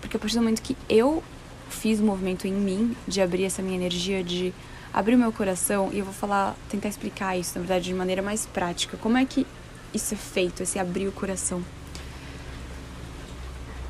Porque 0.02 0.18
a 0.18 0.20
partir 0.20 0.36
do 0.36 0.42
momento 0.42 0.62
que 0.62 0.76
eu 0.90 1.24
fiz 1.70 2.00
o 2.00 2.04
movimento 2.04 2.48
em 2.48 2.54
mim, 2.54 2.96
de 3.08 3.22
abrir 3.22 3.46
essa 3.46 3.62
minha 3.62 3.76
energia, 3.76 4.24
de 4.24 4.54
abrir 4.94 5.16
o 5.16 5.18
meu 5.18 5.32
coração, 5.32 5.90
e 5.94 6.00
eu 6.00 6.06
vou 6.06 6.14
falar, 6.14 6.56
tentar 6.70 6.90
explicar 6.90 7.38
isso, 7.38 7.54
na 7.56 7.62
verdade, 7.62 7.86
de 7.86 7.94
maneira 7.94 8.22
mais 8.22 8.46
prática. 8.46 8.98
Como 8.98 9.18
é 9.18 9.26
que 9.26 9.46
isso 9.94 10.14
é 10.14 10.18
feito, 10.18 10.64
esse 10.64 10.80
abrir 10.80 11.08
o 11.08 11.12
coração? 11.12 11.64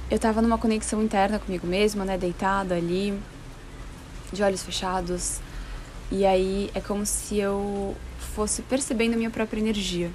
Eu 0.10 0.20
tava 0.20 0.42
numa 0.42 0.58
conexão 0.58 1.04
interna 1.04 1.40
comigo 1.40 1.68
mesma, 1.68 2.06
né, 2.06 2.18
deitada 2.18 2.76
ali, 2.76 3.18
de 4.32 4.44
olhos 4.44 4.63
fechados. 4.63 5.40
E 6.12 6.26
aí 6.26 6.70
é 6.74 6.80
como 6.80 7.06
se 7.06 7.38
eu 7.38 7.96
fosse 8.36 8.62
percebendo 8.62 9.13
a 9.13 9.18
minha 9.18 9.30
própria 9.30 9.60
energia. 9.60 10.12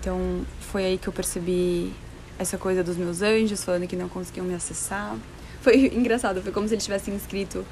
Então 0.00 0.44
foi 0.60 0.84
aí 0.84 0.98
que 0.98 1.08
eu 1.08 1.12
percebi 1.12 1.92
essa 2.38 2.58
coisa 2.58 2.82
dos 2.82 2.96
meus 2.96 3.22
anjos 3.22 3.62
falando 3.62 3.86
que 3.86 3.96
não 3.96 4.08
conseguiam 4.08 4.44
me 4.44 4.54
acessar. 4.54 5.16
Foi 5.62 5.76
engraçado, 5.94 6.42
foi 6.42 6.50
como 6.50 6.66
se 6.66 6.74
eles 6.74 6.82
tivessem 6.82 7.14
escrito, 7.14 7.64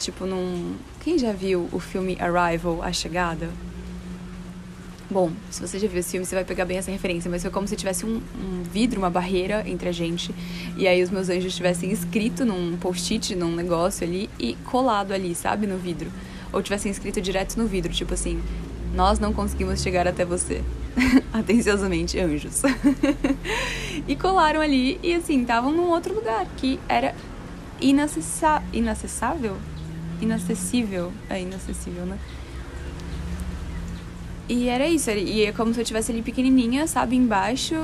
tipo, 0.00 0.26
num. 0.26 0.74
Quem 1.00 1.16
já 1.16 1.30
viu 1.30 1.68
o 1.70 1.78
filme 1.78 2.18
Arrival 2.20 2.82
A 2.82 2.92
Chegada? 2.92 3.48
Bom, 5.08 5.30
se 5.50 5.60
você 5.60 5.78
já 5.78 5.86
viu 5.86 6.00
esse 6.00 6.10
filme, 6.10 6.26
você 6.26 6.34
vai 6.34 6.44
pegar 6.44 6.64
bem 6.64 6.78
essa 6.78 6.90
referência, 6.90 7.30
mas 7.30 7.42
foi 7.42 7.50
como 7.50 7.68
se 7.68 7.76
tivesse 7.76 8.04
um, 8.04 8.16
um 8.16 8.62
vidro, 8.64 8.98
uma 8.98 9.08
barreira 9.08 9.62
entre 9.64 9.88
a 9.88 9.92
gente, 9.92 10.34
e 10.76 10.88
aí 10.88 11.00
os 11.00 11.10
meus 11.10 11.28
anjos 11.28 11.54
tivessem 11.54 11.92
escrito 11.92 12.44
num 12.44 12.76
post-it, 12.76 13.36
num 13.36 13.54
negócio 13.54 14.04
ali, 14.04 14.28
e 14.36 14.54
colado 14.64 15.12
ali, 15.12 15.32
sabe, 15.34 15.64
no 15.64 15.78
vidro. 15.78 16.10
Ou 16.52 16.60
tivessem 16.60 16.90
escrito 16.90 17.20
direto 17.20 17.56
no 17.56 17.68
vidro, 17.68 17.92
tipo 17.92 18.14
assim, 18.14 18.42
nós 18.94 19.20
não 19.20 19.32
conseguimos 19.32 19.80
chegar 19.80 20.08
até 20.08 20.24
você. 20.24 20.60
Atenciosamente, 21.32 22.18
anjos. 22.18 22.62
e 24.08 24.16
colaram 24.16 24.60
ali, 24.60 24.98
e 25.04 25.14
assim, 25.14 25.42
estavam 25.42 25.70
num 25.70 25.88
outro 25.90 26.14
lugar, 26.14 26.46
que 26.56 26.80
era 26.88 27.14
inacessa 27.80 28.60
inacessável? 28.72 29.56
Inacessível. 30.20 31.12
É 31.30 31.40
inacessível, 31.40 32.06
né? 32.06 32.18
E 34.48 34.68
era 34.68 34.86
isso, 34.86 35.10
e 35.10 35.44
é 35.44 35.52
como 35.52 35.74
se 35.74 35.80
eu 35.80 35.82
estivesse 35.82 36.12
ali 36.12 36.22
pequenininha, 36.22 36.86
sabe, 36.86 37.16
embaixo 37.16 37.74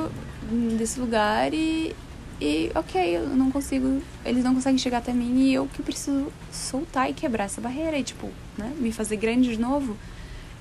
desse 0.78 1.00
lugar 1.00 1.52
e, 1.52 1.94
e 2.40 2.70
ok, 2.74 3.16
eu 3.16 3.28
não 3.30 3.50
consigo, 3.50 4.00
eles 4.24 4.44
não 4.44 4.54
conseguem 4.54 4.78
chegar 4.78 4.98
até 4.98 5.12
mim 5.12 5.40
e 5.40 5.54
eu 5.54 5.66
que 5.66 5.82
preciso 5.82 6.32
soltar 6.52 7.10
e 7.10 7.14
quebrar 7.14 7.44
essa 7.44 7.60
barreira 7.60 7.98
e 7.98 8.04
tipo, 8.04 8.30
né, 8.56 8.72
me 8.78 8.92
fazer 8.92 9.16
grande 9.16 9.50
de 9.50 9.60
novo, 9.60 9.96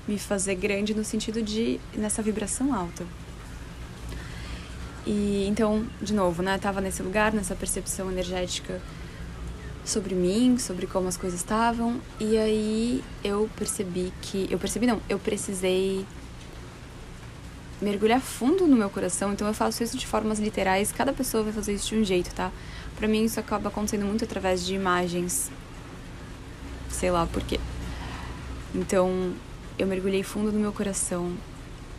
me 0.08 0.18
fazer 0.18 0.56
grande 0.56 0.92
no 0.92 1.04
sentido 1.04 1.40
de 1.40 1.78
nessa 1.96 2.20
vibração 2.20 2.74
alta. 2.74 3.04
E 5.06 5.46
então, 5.48 5.84
de 6.00 6.14
novo, 6.14 6.42
né, 6.42 6.58
tava 6.58 6.80
nesse 6.80 7.02
lugar, 7.02 7.32
nessa 7.32 7.54
percepção 7.54 8.10
energética 8.10 8.80
sobre 9.84 10.14
mim, 10.14 10.58
sobre 10.58 10.86
como 10.86 11.08
as 11.08 11.16
coisas 11.16 11.40
estavam, 11.40 12.00
e 12.20 12.38
aí 12.38 13.04
eu 13.24 13.48
percebi 13.56 14.12
que. 14.22 14.46
Eu 14.50 14.58
percebi, 14.58 14.86
não, 14.86 15.00
eu 15.08 15.18
precisei 15.18 16.06
mergulhar 17.80 18.20
fundo 18.20 18.66
no 18.66 18.76
meu 18.76 18.88
coração, 18.88 19.32
então 19.32 19.46
eu 19.46 19.54
faço 19.54 19.82
isso 19.82 19.98
de 19.98 20.06
formas 20.06 20.38
literais, 20.38 20.92
cada 20.92 21.12
pessoa 21.12 21.42
vai 21.42 21.52
fazer 21.52 21.74
isso 21.74 21.88
de 21.88 21.96
um 21.96 22.04
jeito, 22.04 22.32
tá? 22.32 22.52
Pra 22.96 23.08
mim 23.08 23.24
isso 23.24 23.40
acaba 23.40 23.68
acontecendo 23.68 24.06
muito 24.06 24.24
através 24.24 24.64
de 24.64 24.74
imagens. 24.74 25.50
Sei 26.88 27.10
lá 27.10 27.26
por 27.26 27.42
quê. 27.42 27.58
Então, 28.72 29.32
eu 29.78 29.86
mergulhei 29.86 30.22
fundo 30.22 30.52
no 30.52 30.60
meu 30.60 30.72
coração 30.72 31.32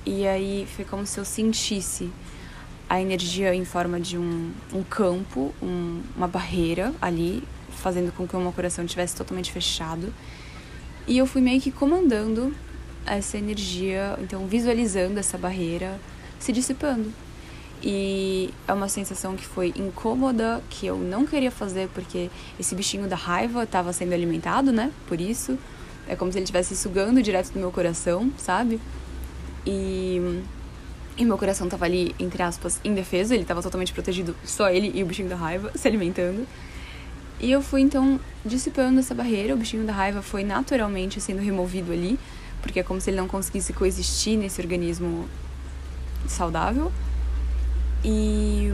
e 0.05 0.25
aí 0.25 0.67
foi 0.75 0.85
como 0.85 1.05
se 1.05 1.19
eu 1.19 1.25
sentisse 1.25 2.09
a 2.89 3.01
energia 3.01 3.53
em 3.53 3.65
forma 3.65 3.99
de 3.99 4.17
um, 4.17 4.51
um 4.73 4.83
campo, 4.83 5.53
um, 5.61 6.01
uma 6.15 6.27
barreira 6.27 6.93
ali 7.01 7.43
fazendo 7.83 8.13
com 8.13 8.25
que 8.25 8.35
o 8.35 8.39
meu 8.39 8.53
coração 8.53 8.85
estivesse 8.85 9.15
totalmente 9.15 9.51
fechado. 9.51 10.13
E 11.05 11.17
eu 11.17 11.27
fui 11.27 11.41
meio 11.41 11.59
que 11.59 11.69
comandando 11.69 12.55
essa 13.05 13.37
energia, 13.37 14.17
então 14.21 14.47
visualizando 14.47 15.19
essa 15.19 15.37
barreira 15.37 15.99
se 16.39 16.53
dissipando. 16.53 17.11
E 17.83 18.53
é 18.65 18.71
uma 18.71 18.87
sensação 18.87 19.35
que 19.35 19.45
foi 19.45 19.73
incômoda, 19.75 20.63
que 20.69 20.85
eu 20.85 20.97
não 20.97 21.25
queria 21.25 21.51
fazer 21.51 21.89
porque 21.89 22.29
esse 22.57 22.73
bichinho 22.73 23.09
da 23.09 23.17
raiva 23.17 23.63
estava 23.63 23.91
sendo 23.91 24.13
alimentado, 24.13 24.71
né? 24.71 24.89
Por 25.05 25.19
isso. 25.19 25.59
É 26.07 26.15
como 26.15 26.31
se 26.31 26.37
ele 26.37 26.43
estivesse 26.43 26.75
sugando 26.75 27.21
direto 27.21 27.51
do 27.51 27.59
meu 27.59 27.71
coração, 27.71 28.31
sabe? 28.37 28.79
E, 29.65 30.41
e 31.17 31.25
meu 31.25 31.37
coração 31.37 31.67
tava 31.67 31.85
ali, 31.85 32.15
entre 32.19 32.41
aspas, 32.43 32.79
indefeso, 32.83 33.33
ele 33.33 33.45
tava 33.45 33.61
totalmente 33.61 33.93
protegido, 33.93 34.35
só 34.43 34.69
ele 34.69 34.91
e 34.93 35.03
o 35.03 35.05
bichinho 35.05 35.29
da 35.29 35.35
raiva 35.35 35.71
se 35.75 35.87
alimentando. 35.87 36.45
E 37.43 37.51
eu 37.51 37.61
fui 37.61 37.81
então 37.81 38.21
dissipando 38.45 39.01
essa 39.01 39.13
barreira, 39.13 39.53
o 39.53 39.57
bichinho 39.57 39.85
da 39.85 39.91
raiva 39.91 40.21
foi 40.21 40.45
naturalmente 40.45 41.19
sendo 41.19 41.41
removido 41.41 41.91
ali, 41.91 42.17
porque 42.61 42.79
é 42.79 42.83
como 42.83 43.01
se 43.01 43.09
ele 43.09 43.17
não 43.17 43.27
conseguisse 43.27 43.73
coexistir 43.73 44.37
nesse 44.37 44.61
organismo 44.61 45.27
saudável. 46.25 46.89
E 48.01 48.71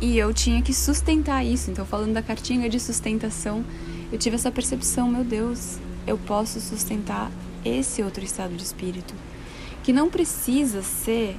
e 0.00 0.16
eu 0.16 0.32
tinha 0.32 0.62
que 0.62 0.72
sustentar 0.72 1.44
isso. 1.44 1.70
Então, 1.70 1.84
falando 1.84 2.14
da 2.14 2.22
cartinha 2.22 2.66
de 2.66 2.80
sustentação, 2.80 3.62
eu 4.10 4.18
tive 4.18 4.36
essa 4.36 4.50
percepção, 4.50 5.06
meu 5.10 5.22
Deus, 5.22 5.76
eu 6.06 6.16
posso 6.16 6.58
sustentar 6.62 7.30
esse 7.62 8.02
outro 8.02 8.24
estado 8.24 8.54
de 8.56 8.62
espírito, 8.62 9.12
que 9.82 9.92
não 9.92 10.08
precisa 10.08 10.82
ser 10.82 11.36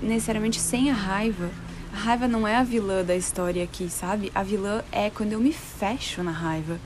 necessariamente 0.00 0.60
sem 0.60 0.92
a 0.92 0.94
raiva, 0.94 1.50
a 1.92 1.96
raiva 1.96 2.26
não 2.26 2.48
é 2.48 2.56
a 2.56 2.64
vilã 2.64 3.04
da 3.04 3.14
história 3.14 3.62
aqui, 3.62 3.90
sabe? 3.90 4.32
A 4.34 4.42
vilã 4.42 4.82
é 4.90 5.10
quando 5.10 5.32
eu 5.32 5.40
me 5.40 5.52
fecho 5.52 6.22
na 6.22 6.30
raiva. 6.30 6.80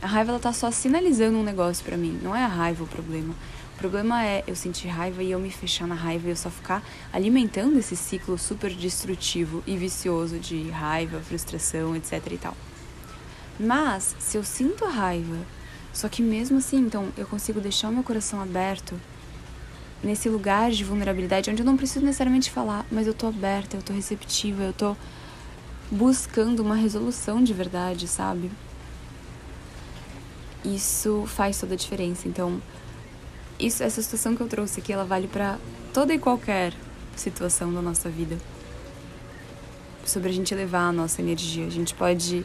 A 0.00 0.06
raiva 0.06 0.30
ela 0.30 0.38
tá 0.38 0.52
só 0.52 0.70
sinalizando 0.70 1.36
um 1.36 1.42
negócio 1.42 1.84
para 1.84 1.96
mim, 1.96 2.20
não 2.22 2.36
é 2.36 2.44
a 2.44 2.48
raiva 2.48 2.84
o 2.84 2.86
problema. 2.86 3.34
O 3.74 3.78
problema 3.78 4.24
é 4.24 4.44
eu 4.46 4.54
sentir 4.54 4.86
raiva 4.86 5.24
e 5.24 5.32
eu 5.32 5.40
me 5.40 5.50
fechar 5.50 5.88
na 5.88 5.94
raiva 5.96 6.28
e 6.28 6.30
eu 6.30 6.36
só 6.36 6.50
ficar 6.50 6.84
alimentando 7.12 7.76
esse 7.78 7.96
ciclo 7.96 8.38
super 8.38 8.70
destrutivo 8.70 9.60
e 9.66 9.76
vicioso 9.76 10.38
de 10.38 10.70
raiva, 10.70 11.18
frustração, 11.18 11.96
etc 11.96 12.12
e 12.30 12.38
tal. 12.38 12.56
Mas 13.58 14.14
se 14.20 14.36
eu 14.36 14.44
sinto 14.44 14.84
a 14.84 14.90
raiva, 14.90 15.38
só 15.92 16.08
que 16.08 16.22
mesmo 16.22 16.58
assim, 16.58 16.78
então 16.78 17.08
eu 17.16 17.26
consigo 17.26 17.60
deixar 17.60 17.88
o 17.88 17.92
meu 17.92 18.04
coração 18.04 18.40
aberto 18.40 18.94
nesse 20.04 20.28
lugar 20.28 20.70
de 20.70 20.84
vulnerabilidade 20.84 21.50
onde 21.50 21.62
eu 21.62 21.66
não 21.66 21.76
preciso 21.76 22.04
necessariamente 22.04 22.50
falar, 22.50 22.86
mas 22.92 23.06
eu 23.06 23.14
tô 23.14 23.26
aberta, 23.26 23.76
eu 23.76 23.82
tô 23.82 23.92
receptiva, 23.92 24.62
eu 24.62 24.72
tô 24.72 24.96
buscando 25.90 26.60
uma 26.60 26.74
resolução 26.74 27.42
de 27.42 27.52
verdade, 27.52 28.06
sabe? 28.06 28.50
Isso 30.64 31.24
faz 31.26 31.58
toda 31.58 31.74
a 31.74 31.76
diferença. 31.76 32.28
Então, 32.28 32.60
isso, 33.58 33.82
essa 33.82 34.00
situação 34.02 34.36
que 34.36 34.42
eu 34.42 34.48
trouxe 34.48 34.80
aqui, 34.80 34.92
ela 34.92 35.04
vale 35.04 35.26
para 35.26 35.58
toda 35.92 36.12
e 36.12 36.18
qualquer 36.18 36.74
situação 37.16 37.72
da 37.72 37.80
nossa 37.80 38.08
vida. 38.08 38.38
Sobre 40.04 40.28
a 40.28 40.32
gente 40.32 40.52
elevar 40.52 40.88
a 40.88 40.92
nossa 40.92 41.22
energia. 41.22 41.66
A 41.66 41.70
gente 41.70 41.94
pode 41.94 42.44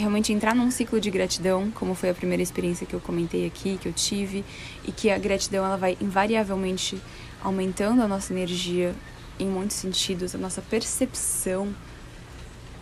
realmente 0.00 0.32
entrar 0.32 0.54
num 0.54 0.70
ciclo 0.70 1.00
de 1.00 1.10
gratidão, 1.10 1.70
como 1.70 1.94
foi 1.94 2.10
a 2.10 2.14
primeira 2.14 2.42
experiência 2.42 2.86
que 2.86 2.94
eu 2.94 3.00
comentei 3.00 3.46
aqui, 3.46 3.78
que 3.78 3.86
eu 3.86 3.92
tive, 3.92 4.44
e 4.84 4.90
que 4.90 5.10
a 5.10 5.18
gratidão 5.18 5.64
ela 5.64 5.76
vai 5.76 5.96
invariavelmente 6.00 7.00
aumentando 7.42 8.02
a 8.02 8.08
nossa 8.08 8.32
energia 8.32 8.94
em 9.38 9.46
muitos 9.46 9.76
sentidos, 9.76 10.34
a 10.34 10.38
nossa 10.38 10.60
percepção 10.60 11.74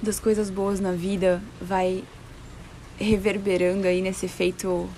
das 0.03 0.19
coisas 0.19 0.49
boas 0.49 0.81
na 0.81 0.93
vida 0.93 1.43
vai 1.61 2.05
reverberando 2.99 3.87
aí 3.87 4.01
nesse 4.01 4.27
efeito 4.27 4.89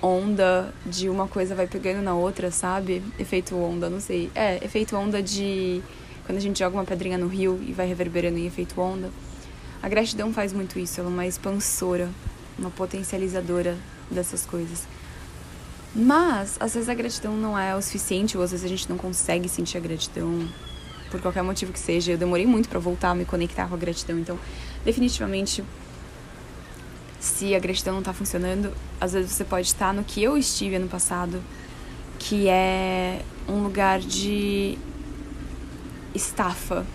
onda 0.00 0.72
de 0.84 1.08
uma 1.08 1.28
coisa 1.28 1.54
vai 1.54 1.66
pegando 1.66 2.02
na 2.02 2.14
outra, 2.14 2.50
sabe? 2.50 3.02
Efeito 3.18 3.56
onda, 3.56 3.88
não 3.88 4.00
sei. 4.00 4.30
É, 4.34 4.62
efeito 4.64 4.96
onda 4.96 5.22
de 5.22 5.82
quando 6.26 6.38
a 6.38 6.40
gente 6.40 6.58
joga 6.58 6.76
uma 6.76 6.84
pedrinha 6.84 7.16
no 7.16 7.26
rio 7.26 7.60
e 7.66 7.72
vai 7.72 7.86
reverberando 7.86 8.38
em 8.38 8.46
efeito 8.46 8.80
onda. 8.80 9.10
A 9.82 9.88
gratidão 9.88 10.32
faz 10.32 10.52
muito 10.52 10.78
isso, 10.78 11.00
ela 11.00 11.10
é 11.10 11.12
uma 11.12 11.26
expansora, 11.26 12.08
uma 12.56 12.70
potencializadora 12.70 13.76
dessas 14.08 14.46
coisas. 14.46 14.86
Mas, 15.94 16.56
às 16.60 16.74
vezes 16.74 16.88
a 16.88 16.94
gratidão 16.94 17.36
não 17.36 17.58
é 17.58 17.74
o 17.74 17.82
suficiente, 17.82 18.38
ou 18.38 18.44
às 18.44 18.52
vezes 18.52 18.64
a 18.64 18.68
gente 18.68 18.88
não 18.88 18.96
consegue 18.96 19.48
sentir 19.48 19.76
a 19.76 19.80
gratidão 19.80 20.48
por 21.10 21.20
qualquer 21.20 21.42
motivo 21.42 21.72
que 21.72 21.80
seja. 21.80 22.12
Eu 22.12 22.18
demorei 22.18 22.46
muito 22.46 22.68
para 22.68 22.78
voltar 22.78 23.10
a 23.10 23.14
me 23.14 23.24
conectar 23.24 23.66
com 23.66 23.74
a 23.74 23.76
gratidão, 23.76 24.18
então, 24.18 24.38
definitivamente, 24.84 25.64
se 27.18 27.54
a 27.54 27.58
gratidão 27.58 27.94
não 27.94 28.02
tá 28.02 28.12
funcionando, 28.12 28.72
às 29.00 29.12
vezes 29.12 29.32
você 29.32 29.44
pode 29.44 29.66
estar 29.66 29.92
no 29.92 30.04
que 30.04 30.22
eu 30.22 30.38
estive 30.38 30.76
ano 30.76 30.88
passado, 30.88 31.42
que 32.18 32.48
é 32.48 33.20
um 33.48 33.62
lugar 33.62 33.98
de 33.98 34.78
estafa, 36.14 36.86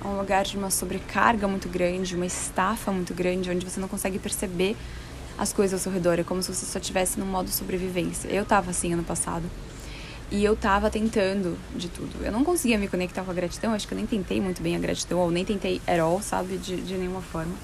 a 0.00 0.08
um 0.08 0.18
lugar 0.18 0.44
de 0.44 0.56
uma 0.56 0.70
sobrecarga 0.70 1.46
muito 1.46 1.68
grande, 1.68 2.16
uma 2.16 2.26
estafa 2.26 2.90
muito 2.90 3.12
grande, 3.14 3.50
onde 3.50 3.64
você 3.64 3.78
não 3.80 3.88
consegue 3.88 4.18
perceber 4.18 4.76
as 5.36 5.52
coisas 5.52 5.74
ao 5.74 5.82
seu 5.82 5.92
redor. 5.92 6.18
É 6.18 6.24
como 6.24 6.42
se 6.42 6.54
você 6.54 6.66
só 6.66 6.78
estivesse 6.78 7.18
no 7.18 7.26
modo 7.26 7.50
sobrevivência. 7.50 8.28
Eu 8.28 8.44
tava 8.44 8.70
assim 8.70 8.92
ano 8.92 9.04
passado. 9.04 9.44
E 10.30 10.44
eu 10.44 10.54
tava 10.54 10.90
tentando 10.90 11.58
de 11.74 11.88
tudo. 11.88 12.24
Eu 12.24 12.30
não 12.30 12.44
conseguia 12.44 12.78
me 12.78 12.86
conectar 12.86 13.24
com 13.24 13.30
a 13.30 13.34
gratidão, 13.34 13.72
acho 13.72 13.88
que 13.88 13.94
eu 13.94 13.96
nem 13.96 14.06
tentei 14.06 14.40
muito 14.40 14.62
bem 14.62 14.76
a 14.76 14.78
gratidão, 14.78 15.18
ou 15.18 15.30
nem 15.30 15.44
tentei 15.44 15.80
at 15.86 15.98
all, 15.98 16.22
sabe? 16.22 16.56
De, 16.56 16.80
de 16.80 16.94
nenhuma 16.94 17.20
forma. 17.20 17.54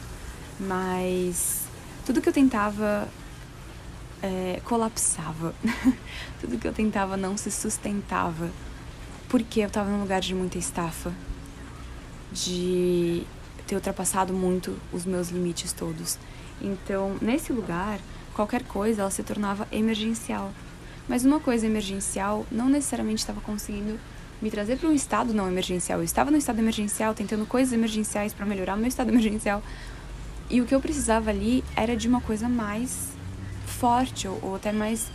Mas 0.58 1.62
tudo 2.04 2.20
que 2.20 2.28
eu 2.28 2.32
tentava 2.32 3.08
é, 4.22 4.60
colapsava. 4.64 5.54
tudo 6.40 6.58
que 6.58 6.66
eu 6.66 6.72
tentava 6.72 7.16
não 7.16 7.36
se 7.36 7.50
sustentava. 7.50 8.50
Porque 9.28 9.60
eu 9.60 9.70
tava 9.70 9.90
num 9.90 10.00
lugar 10.00 10.20
de 10.20 10.34
muita 10.34 10.58
estafa. 10.58 11.12
De 12.32 13.24
ter 13.66 13.74
ultrapassado 13.74 14.32
muito 14.32 14.76
os 14.92 15.04
meus 15.04 15.28
limites 15.28 15.72
todos. 15.72 16.18
Então, 16.60 17.16
nesse 17.20 17.52
lugar, 17.52 17.98
qualquer 18.34 18.62
coisa 18.64 19.02
ela 19.02 19.10
se 19.10 19.22
tornava 19.22 19.66
emergencial. 19.72 20.52
Mas 21.08 21.24
uma 21.24 21.40
coisa 21.40 21.66
emergencial 21.66 22.46
não 22.50 22.68
necessariamente 22.68 23.20
estava 23.20 23.40
conseguindo 23.40 23.98
me 24.40 24.50
trazer 24.50 24.76
para 24.76 24.88
um 24.88 24.92
estado 24.92 25.32
não 25.32 25.48
emergencial. 25.48 26.00
Eu 26.00 26.04
estava 26.04 26.30
no 26.30 26.36
estado 26.36 26.58
emergencial, 26.58 27.14
tentando 27.14 27.46
coisas 27.46 27.72
emergenciais 27.72 28.32
para 28.32 28.46
melhorar 28.46 28.74
o 28.74 28.78
meu 28.78 28.88
estado 28.88 29.08
emergencial. 29.10 29.62
E 30.48 30.60
o 30.60 30.66
que 30.66 30.74
eu 30.74 30.80
precisava 30.80 31.30
ali 31.30 31.64
era 31.74 31.96
de 31.96 32.08
uma 32.08 32.20
coisa 32.20 32.48
mais 32.48 33.08
forte 33.66 34.28
ou, 34.28 34.38
ou 34.42 34.56
até 34.56 34.72
mais 34.72 35.10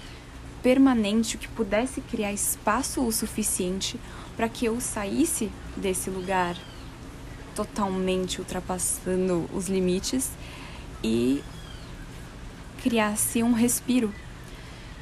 permanente, 0.61 1.37
que 1.37 1.47
pudesse 1.47 2.01
criar 2.01 2.31
espaço 2.31 3.01
o 3.05 3.11
suficiente 3.11 3.99
para 4.35 4.47
que 4.47 4.65
eu 4.65 4.79
saísse 4.79 5.49
desse 5.75 6.09
lugar 6.09 6.55
totalmente 7.55 8.39
ultrapassando 8.39 9.49
os 9.53 9.67
limites 9.67 10.29
e 11.03 11.43
criasse 12.81 13.43
um 13.43 13.53
respiro 13.53 14.13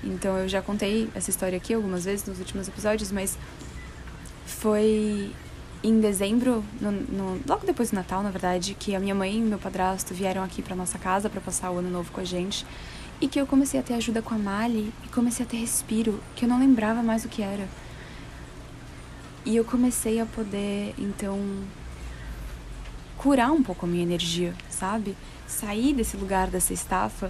então 0.04 0.38
eu 0.38 0.48
já 0.48 0.62
contei 0.62 1.10
essa 1.14 1.30
história 1.30 1.58
aqui 1.58 1.74
algumas 1.74 2.06
vezes 2.06 2.26
nos 2.26 2.40
últimos 2.40 2.68
episódios, 2.68 3.12
mas 3.12 3.38
foi 4.46 5.34
em 5.84 6.00
dezembro, 6.00 6.64
no, 6.80 6.92
no, 6.92 7.42
logo 7.48 7.66
depois 7.66 7.92
do 7.92 7.96
Natal, 7.96 8.22
na 8.22 8.30
verdade, 8.30 8.76
que 8.78 8.96
a 8.96 9.00
minha 9.00 9.16
mãe 9.16 9.38
e 9.38 9.42
meu 9.42 9.60
padrasto 9.60 10.14
vieram 10.14 10.44
aqui 10.44 10.62
para 10.62 10.76
nossa 10.76 10.98
casa 10.98 11.30
para 11.30 11.40
passar 11.40 11.72
o 11.72 11.78
ano 11.78 11.90
novo 11.90 12.12
com 12.12 12.20
a 12.20 12.24
gente 12.24 12.66
e 13.22 13.28
que 13.28 13.40
eu 13.40 13.46
comecei 13.46 13.80
a 13.80 13.84
ter 13.84 13.94
ajuda 13.94 14.22
com 14.22 14.34
a 14.34 14.38
Mali 14.38 14.94
e 15.06 15.08
comecei 15.10 15.46
a 15.46 15.50
ter 15.50 15.58
respiro, 15.58 16.22
que 16.36 16.46
eu 16.46 16.50
não 16.50 16.60
lembrava 16.60 17.02
mais 17.04 17.26
o 17.26 17.30
que 17.30 17.42
era. 17.42 17.68
E 19.46 19.56
eu 19.56 19.64
comecei 19.64 20.20
a 20.20 20.26
poder, 20.26 20.94
então, 20.98 21.40
curar 23.20 23.52
um 23.52 23.62
pouco 23.62 23.86
a 23.86 23.90
minha 23.90 24.02
energia, 24.02 24.56
sabe? 24.70 25.16
Sair 25.46 25.94
desse 25.94 26.16
lugar 26.16 26.48
dessa 26.48 26.74
estafa 26.74 27.30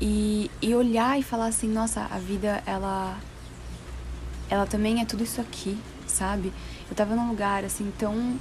e, 0.00 0.50
e 0.60 0.74
olhar 0.74 1.20
e 1.20 1.22
falar 1.22 1.46
assim, 1.46 1.68
nossa, 1.68 2.00
a 2.10 2.18
vida 2.18 2.62
ela 2.66 3.18
ela 4.48 4.66
também 4.66 5.00
é 5.00 5.04
tudo 5.04 5.22
isso 5.22 5.40
aqui, 5.40 5.78
sabe? 6.06 6.52
Eu 6.88 6.96
tava 6.96 7.14
num 7.14 7.28
lugar 7.28 7.62
assim 7.62 7.92
tão 7.98 8.38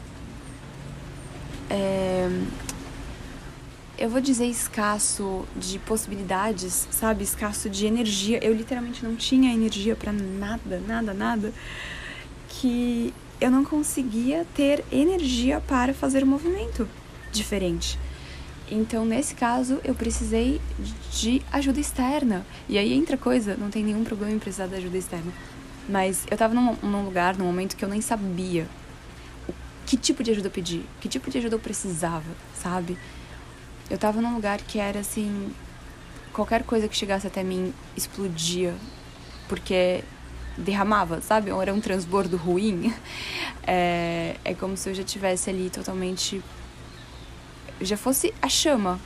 é, 1.69 2.29
eu 3.97 4.09
vou 4.09 4.21
dizer 4.21 4.45
escasso 4.45 5.45
de 5.55 5.77
possibilidades, 5.79 6.87
sabe? 6.89 7.23
Escasso 7.23 7.69
de 7.69 7.85
energia. 7.85 8.39
Eu 8.41 8.53
literalmente 8.53 9.03
não 9.03 9.15
tinha 9.15 9.53
energia 9.53 9.95
para 9.95 10.11
nada, 10.11 10.81
nada, 10.87 11.13
nada. 11.13 11.53
Que 12.49 13.13
eu 13.43 13.51
não 13.51 13.65
conseguia 13.65 14.47
ter 14.55 14.85
energia 14.89 15.59
para 15.59 15.93
fazer 15.93 16.23
um 16.23 16.27
movimento 16.27 16.87
diferente. 17.29 17.99
Então, 18.71 19.03
nesse 19.03 19.35
caso, 19.35 19.81
eu 19.83 19.93
precisei 19.93 20.61
de 21.11 21.41
ajuda 21.51 21.77
externa. 21.77 22.45
E 22.69 22.77
aí 22.77 22.93
entra 22.93 23.17
coisa, 23.17 23.57
não 23.57 23.69
tem 23.69 23.83
nenhum 23.83 24.05
problema 24.05 24.31
em 24.31 24.39
precisar 24.39 24.67
de 24.67 24.75
ajuda 24.75 24.97
externa. 24.97 25.29
Mas 25.89 26.25
eu 26.31 26.37
tava 26.37 26.53
num, 26.53 26.73
num 26.81 27.03
lugar, 27.03 27.37
num 27.37 27.43
momento 27.43 27.75
que 27.75 27.83
eu 27.83 27.89
nem 27.89 27.99
sabia 27.99 28.65
o, 29.45 29.53
que 29.85 29.97
tipo 29.97 30.23
de 30.23 30.31
ajuda 30.31 30.47
eu 30.47 30.51
pedir, 30.51 30.85
que 31.01 31.09
tipo 31.09 31.29
de 31.29 31.37
ajuda 31.39 31.55
eu 31.55 31.59
precisava, 31.59 32.31
sabe? 32.55 32.97
Eu 33.89 33.97
tava 33.97 34.21
num 34.21 34.33
lugar 34.35 34.61
que 34.61 34.79
era 34.79 35.01
assim. 35.01 35.51
Qualquer 36.31 36.63
coisa 36.63 36.87
que 36.87 36.95
chegasse 36.95 37.27
até 37.27 37.43
mim 37.43 37.73
explodia. 37.93 38.73
Porque 39.49 40.01
derramava, 40.57 41.21
sabe? 41.21 41.51
Era 41.51 41.73
um 41.73 41.81
transbordo 41.81 42.37
ruim. 42.37 42.93
É, 43.65 44.35
é 44.43 44.53
como 44.53 44.75
se 44.75 44.89
eu 44.89 44.93
já 44.93 45.05
tivesse 45.05 45.49
ali 45.49 45.69
totalmente 45.69 46.43
já 47.79 47.95
fosse 47.95 48.33
a 48.41 48.49
chama. 48.49 48.99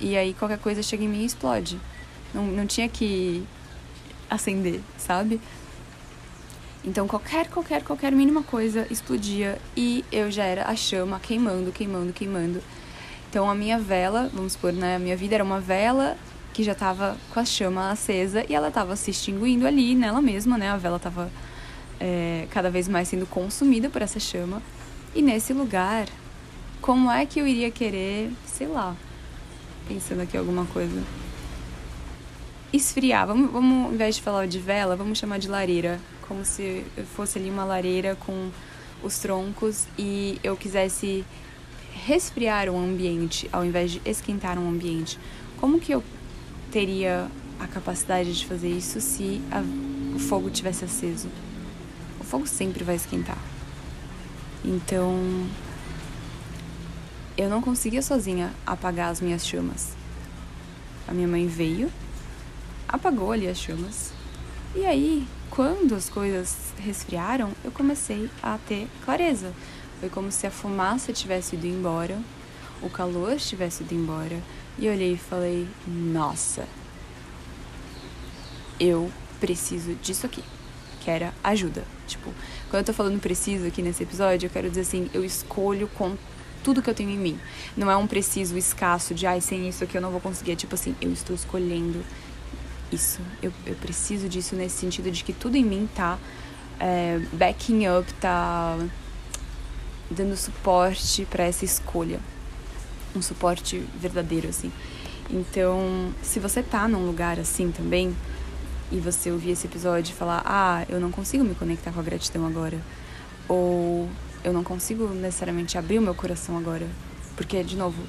E 0.00 0.16
aí 0.16 0.34
qualquer 0.34 0.58
coisa 0.58 0.82
chega 0.82 1.04
em 1.04 1.08
mim 1.08 1.22
e 1.22 1.24
explode. 1.24 1.78
Não, 2.34 2.44
não 2.44 2.66
tinha 2.66 2.88
que 2.88 3.46
acender, 4.28 4.80
sabe? 4.98 5.40
Então 6.84 7.06
qualquer, 7.06 7.48
qualquer, 7.48 7.84
qualquer 7.84 8.10
mínima 8.10 8.42
coisa 8.42 8.86
explodia 8.90 9.56
e 9.76 10.04
eu 10.10 10.30
já 10.30 10.44
era 10.44 10.64
a 10.64 10.74
chama 10.74 11.20
queimando, 11.20 11.70
queimando, 11.70 12.12
queimando. 12.12 12.60
Então 13.30 13.48
a 13.48 13.54
minha 13.54 13.78
vela, 13.78 14.28
vamos 14.34 14.54
supor, 14.54 14.72
né? 14.72 14.96
A 14.96 14.98
minha 14.98 15.16
vida 15.16 15.36
era 15.36 15.44
uma 15.44 15.60
vela 15.60 16.16
que 16.52 16.62
já 16.62 16.72
estava 16.72 17.16
com 17.32 17.40
a 17.40 17.44
chama 17.44 17.90
acesa 17.90 18.44
e 18.48 18.54
ela 18.54 18.68
estava 18.68 18.94
se 18.96 19.10
extinguindo 19.10 19.66
ali 19.66 19.94
nela 19.94 20.20
mesma, 20.20 20.58
né? 20.58 20.70
A 20.70 20.76
vela 20.76 20.96
estava 20.96 21.30
é, 21.98 22.46
cada 22.50 22.70
vez 22.70 22.88
mais 22.88 23.08
sendo 23.08 23.26
consumida 23.26 23.88
por 23.88 24.02
essa 24.02 24.20
chama. 24.20 24.62
E 25.14 25.22
nesse 25.22 25.52
lugar 25.52 26.06
como 26.82 27.10
é 27.10 27.24
que 27.24 27.40
eu 27.40 27.46
iria 27.46 27.70
querer, 27.70 28.32
sei 28.44 28.66
lá, 28.66 28.96
pensando 29.86 30.20
aqui 30.20 30.36
alguma 30.36 30.66
coisa. 30.66 31.02
Esfriar, 32.72 33.26
vamos, 33.26 33.52
vamos, 33.52 33.86
ao 33.86 33.94
invés 33.94 34.16
de 34.16 34.22
falar 34.22 34.46
de 34.46 34.58
vela, 34.58 34.96
vamos 34.96 35.18
chamar 35.18 35.38
de 35.38 35.46
lareira. 35.48 36.00
Como 36.26 36.44
se 36.44 36.84
fosse 37.14 37.38
ali 37.38 37.50
uma 37.50 37.64
lareira 37.64 38.16
com 38.16 38.50
os 39.02 39.18
troncos 39.18 39.86
e 39.98 40.40
eu 40.42 40.56
quisesse 40.56 41.24
resfriar 42.04 42.68
o 42.68 42.76
ambiente 42.76 43.48
ao 43.52 43.64
invés 43.64 43.92
de 43.92 44.02
esquentar 44.04 44.58
um 44.58 44.68
ambiente. 44.68 45.18
Como 45.60 45.78
que 45.78 45.92
eu 45.92 46.02
teria 46.72 47.28
a 47.60 47.66
capacidade 47.66 48.36
de 48.36 48.46
fazer 48.46 48.70
isso 48.70 49.00
se 49.00 49.42
a, 49.52 49.62
o 50.16 50.18
fogo 50.18 50.48
tivesse 50.50 50.84
aceso? 50.84 51.28
O 52.18 52.24
fogo 52.24 52.46
sempre 52.46 52.82
vai 52.82 52.96
esquentar. 52.96 53.38
Então, 54.64 55.14
eu 57.36 57.50
não 57.50 57.60
conseguia 57.60 58.00
sozinha 58.00 58.52
apagar 58.66 59.10
as 59.10 59.20
minhas 59.20 59.46
chamas. 59.46 59.94
A 61.06 61.12
minha 61.12 61.28
mãe 61.28 61.46
veio, 61.46 61.92
apagou 62.88 63.32
ali 63.32 63.46
as 63.46 63.58
chamas. 63.58 64.12
E 64.74 64.86
aí, 64.86 65.26
quando 65.50 65.94
as 65.94 66.08
coisas 66.08 66.72
resfriaram, 66.78 67.52
eu 67.62 67.70
comecei 67.70 68.30
a 68.42 68.58
ter 68.66 68.88
clareza. 69.04 69.52
Foi 70.00 70.08
como 70.08 70.32
se 70.32 70.46
a 70.46 70.50
fumaça 70.50 71.12
tivesse 71.12 71.54
ido 71.54 71.66
embora, 71.66 72.18
o 72.80 72.88
calor 72.88 73.36
tivesse 73.36 73.82
ido 73.82 73.94
embora. 73.94 74.40
E 74.78 74.88
olhei 74.88 75.14
e 75.14 75.18
falei: 75.18 75.68
Nossa, 75.86 76.66
eu 78.80 79.10
preciso 79.40 79.94
disso 79.94 80.26
aqui. 80.26 80.42
Que 81.00 81.10
era 81.10 81.34
ajuda. 81.42 81.84
Tipo, 82.06 82.32
quando 82.70 82.80
eu 82.80 82.86
tô 82.86 82.92
falando 82.92 83.20
preciso 83.20 83.66
aqui 83.66 83.82
nesse 83.82 84.02
episódio, 84.02 84.46
eu 84.46 84.50
quero 84.50 84.68
dizer 84.68 84.82
assim: 84.82 85.10
eu 85.12 85.24
escolho 85.24 85.88
com 85.88 86.16
tudo 86.62 86.80
que 86.82 86.88
eu 86.88 86.94
tenho 86.94 87.10
em 87.10 87.18
mim. 87.18 87.38
Não 87.76 87.90
é 87.90 87.96
um 87.96 88.06
preciso 88.06 88.56
escasso 88.56 89.14
de, 89.14 89.26
ai, 89.26 89.40
sem 89.40 89.68
isso 89.68 89.84
aqui 89.84 89.96
eu 89.96 90.00
não 90.00 90.10
vou 90.10 90.20
conseguir. 90.20 90.52
É 90.52 90.56
tipo 90.56 90.74
assim, 90.74 90.94
eu 91.00 91.12
estou 91.12 91.34
escolhendo 91.34 92.04
isso. 92.92 93.20
Eu, 93.42 93.52
eu 93.66 93.74
preciso 93.76 94.28
disso 94.28 94.54
nesse 94.54 94.76
sentido 94.76 95.10
de 95.10 95.24
que 95.24 95.32
tudo 95.32 95.56
em 95.56 95.64
mim 95.64 95.88
tá 95.94 96.18
é, 96.78 97.20
backing 97.32 97.88
up, 97.88 98.12
tá 98.14 98.78
dando 100.10 100.36
suporte 100.36 101.26
para 101.26 101.44
essa 101.44 101.64
escolha. 101.64 102.20
Um 103.14 103.22
suporte 103.22 103.84
verdadeiro, 103.98 104.48
assim. 104.48 104.72
Então, 105.30 106.12
se 106.22 106.40
você 106.40 106.62
tá 106.62 106.86
num 106.88 107.06
lugar 107.06 107.38
assim 107.38 107.70
também, 107.70 108.14
e 108.92 109.00
você 109.00 109.30
ouvir 109.30 109.52
esse 109.52 109.66
episódio 109.66 110.12
e 110.12 110.14
falar, 110.14 110.42
ah, 110.44 110.84
eu 110.88 111.00
não 111.00 111.10
consigo 111.10 111.42
me 111.42 111.54
conectar 111.54 111.90
com 111.90 112.00
a 112.00 112.02
gratidão 112.02 112.46
agora. 112.46 112.78
Ou 113.48 114.08
eu 114.44 114.52
não 114.52 114.62
consigo 114.62 115.08
necessariamente 115.08 115.78
abrir 115.78 115.98
o 115.98 116.02
meu 116.02 116.14
coração 116.14 116.58
agora, 116.58 116.86
porque 117.34 117.62
de 117.64 117.74
novo, 117.74 118.00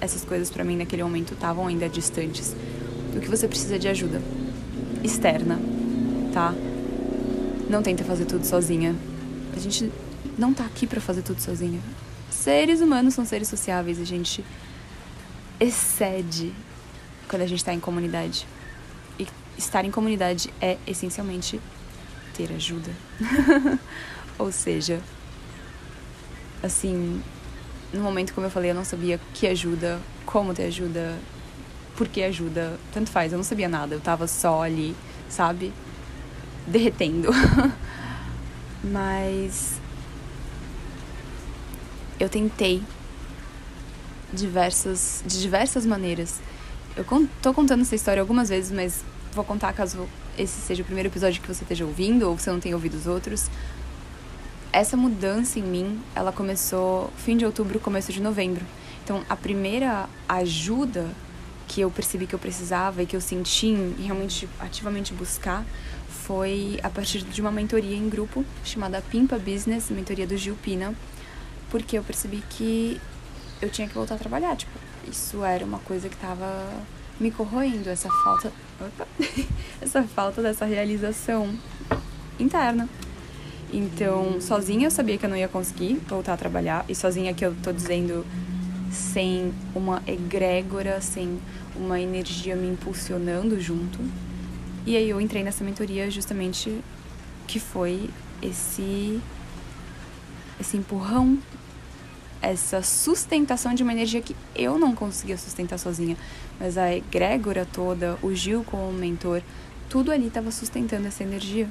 essas 0.00 0.24
coisas 0.24 0.50
para 0.50 0.64
mim 0.64 0.76
naquele 0.76 1.02
momento 1.02 1.34
estavam 1.34 1.66
ainda 1.66 1.88
distantes. 1.88 2.56
O 3.14 3.20
que 3.20 3.28
você 3.28 3.46
precisa 3.46 3.78
de 3.78 3.88
ajuda 3.88 4.22
externa, 5.04 5.60
tá? 6.32 6.54
Não 7.68 7.82
tenta 7.82 8.02
fazer 8.02 8.24
tudo 8.24 8.46
sozinha. 8.46 8.96
A 9.54 9.60
gente 9.60 9.92
não 10.38 10.54
tá 10.54 10.64
aqui 10.64 10.86
para 10.86 11.00
fazer 11.00 11.20
tudo 11.20 11.40
sozinha. 11.40 11.80
Seres 12.42 12.80
humanos 12.80 13.14
são 13.14 13.24
seres 13.24 13.46
sociáveis, 13.46 14.00
a 14.00 14.04
gente 14.04 14.44
excede 15.60 16.52
quando 17.28 17.42
a 17.42 17.46
gente 17.46 17.64
tá 17.64 17.72
em 17.72 17.78
comunidade. 17.78 18.48
E 19.16 19.28
estar 19.56 19.84
em 19.84 19.92
comunidade 19.92 20.52
é 20.60 20.76
essencialmente 20.84 21.60
ter 22.34 22.52
ajuda. 22.52 22.90
Ou 24.40 24.50
seja, 24.50 25.00
assim, 26.64 27.22
no 27.92 28.02
momento, 28.02 28.34
como 28.34 28.44
eu 28.44 28.50
falei, 28.50 28.72
eu 28.72 28.74
não 28.74 28.84
sabia 28.84 29.20
que 29.32 29.46
ajuda, 29.46 30.00
como 30.26 30.52
ter 30.52 30.64
ajuda, 30.64 31.16
porque 31.96 32.24
ajuda, 32.24 32.76
tanto 32.92 33.08
faz, 33.08 33.30
eu 33.30 33.38
não 33.38 33.44
sabia 33.44 33.68
nada, 33.68 33.94
eu 33.94 34.00
tava 34.00 34.26
só 34.26 34.64
ali, 34.64 34.96
sabe? 35.28 35.72
Derretendo. 36.66 37.28
Mas 38.82 39.80
eu 42.22 42.28
tentei 42.28 42.80
diversas, 44.32 45.24
de 45.26 45.40
diversas 45.40 45.84
maneiras. 45.84 46.40
Eu 46.96 47.04
tô 47.42 47.52
contando 47.52 47.80
essa 47.80 47.96
história 47.96 48.20
algumas 48.20 48.48
vezes, 48.48 48.70
mas 48.70 49.04
vou 49.32 49.44
contar 49.44 49.72
caso 49.72 50.08
esse 50.38 50.60
seja 50.60 50.82
o 50.82 50.84
primeiro 50.84 51.08
episódio 51.08 51.42
que 51.42 51.48
você 51.48 51.64
esteja 51.64 51.84
ouvindo 51.84 52.28
ou 52.28 52.38
você 52.38 52.50
não 52.50 52.60
tenha 52.60 52.76
ouvido 52.76 52.94
os 52.94 53.08
outros. 53.08 53.50
Essa 54.72 54.96
mudança 54.96 55.58
em 55.58 55.62
mim, 55.62 56.00
ela 56.14 56.30
começou 56.30 57.12
fim 57.16 57.36
de 57.36 57.44
outubro, 57.44 57.80
começo 57.80 58.12
de 58.12 58.22
novembro. 58.22 58.64
Então, 59.02 59.24
a 59.28 59.34
primeira 59.34 60.08
ajuda 60.28 61.10
que 61.66 61.80
eu 61.80 61.90
percebi 61.90 62.26
que 62.26 62.34
eu 62.34 62.38
precisava 62.38 63.02
e 63.02 63.06
que 63.06 63.16
eu 63.16 63.20
senti 63.20 63.66
em 63.66 63.96
realmente 64.00 64.48
ativamente 64.60 65.12
buscar 65.12 65.64
foi 66.08 66.78
a 66.84 66.88
partir 66.88 67.22
de 67.22 67.40
uma 67.40 67.50
mentoria 67.50 67.96
em 67.96 68.08
grupo 68.08 68.44
chamada 68.64 69.02
Pimpa 69.10 69.38
Business, 69.38 69.90
mentoria 69.90 70.26
do 70.26 70.36
Gil 70.36 70.54
Pina, 70.62 70.94
porque 71.72 71.96
eu 71.96 72.02
percebi 72.02 72.44
que 72.50 73.00
eu 73.62 73.70
tinha 73.70 73.88
que 73.88 73.94
voltar 73.94 74.16
a 74.16 74.18
trabalhar, 74.18 74.54
tipo, 74.54 74.78
isso 75.10 75.42
era 75.42 75.64
uma 75.64 75.78
coisa 75.78 76.06
que 76.06 76.14
estava 76.14 76.68
me 77.18 77.30
corroendo, 77.30 77.88
essa 77.88 78.10
falta, 78.22 78.52
opa, 78.78 79.08
essa 79.80 80.02
falta 80.02 80.42
dessa 80.42 80.66
realização 80.66 81.58
interna. 82.38 82.86
Então, 83.72 84.38
sozinha 84.38 84.88
eu 84.88 84.90
sabia 84.90 85.16
que 85.16 85.24
eu 85.24 85.30
não 85.30 85.36
ia 85.36 85.48
conseguir 85.48 85.94
voltar 86.06 86.34
a 86.34 86.36
trabalhar, 86.36 86.84
e 86.90 86.94
sozinha 86.94 87.32
que 87.32 87.44
eu 87.44 87.56
tô 87.62 87.72
dizendo 87.72 88.26
sem 88.90 89.54
uma 89.74 90.02
egrégora, 90.06 91.00
sem 91.00 91.40
uma 91.74 91.98
energia 91.98 92.54
me 92.54 92.68
impulsionando 92.68 93.58
junto. 93.58 93.98
E 94.84 94.94
aí 94.94 95.08
eu 95.08 95.18
entrei 95.18 95.42
nessa 95.42 95.64
mentoria 95.64 96.10
justamente 96.10 96.82
que 97.46 97.58
foi 97.58 98.10
esse 98.42 99.18
esse 100.62 100.76
empurrão, 100.76 101.38
essa 102.42 102.82
sustentação 102.82 103.72
de 103.72 103.84
uma 103.84 103.92
energia 103.92 104.20
que 104.20 104.36
eu 104.54 104.76
não 104.76 104.94
conseguia 104.94 105.38
sustentar 105.38 105.78
sozinha, 105.78 106.16
mas 106.58 106.76
a 106.76 106.94
egrégora 106.94 107.66
toda, 107.72 108.18
o 108.20 108.34
Gil 108.34 108.64
como 108.64 108.92
mentor, 108.92 109.40
tudo 109.88 110.10
ali 110.10 110.26
estava 110.26 110.50
sustentando 110.50 111.06
essa 111.06 111.22
energia. 111.22 111.68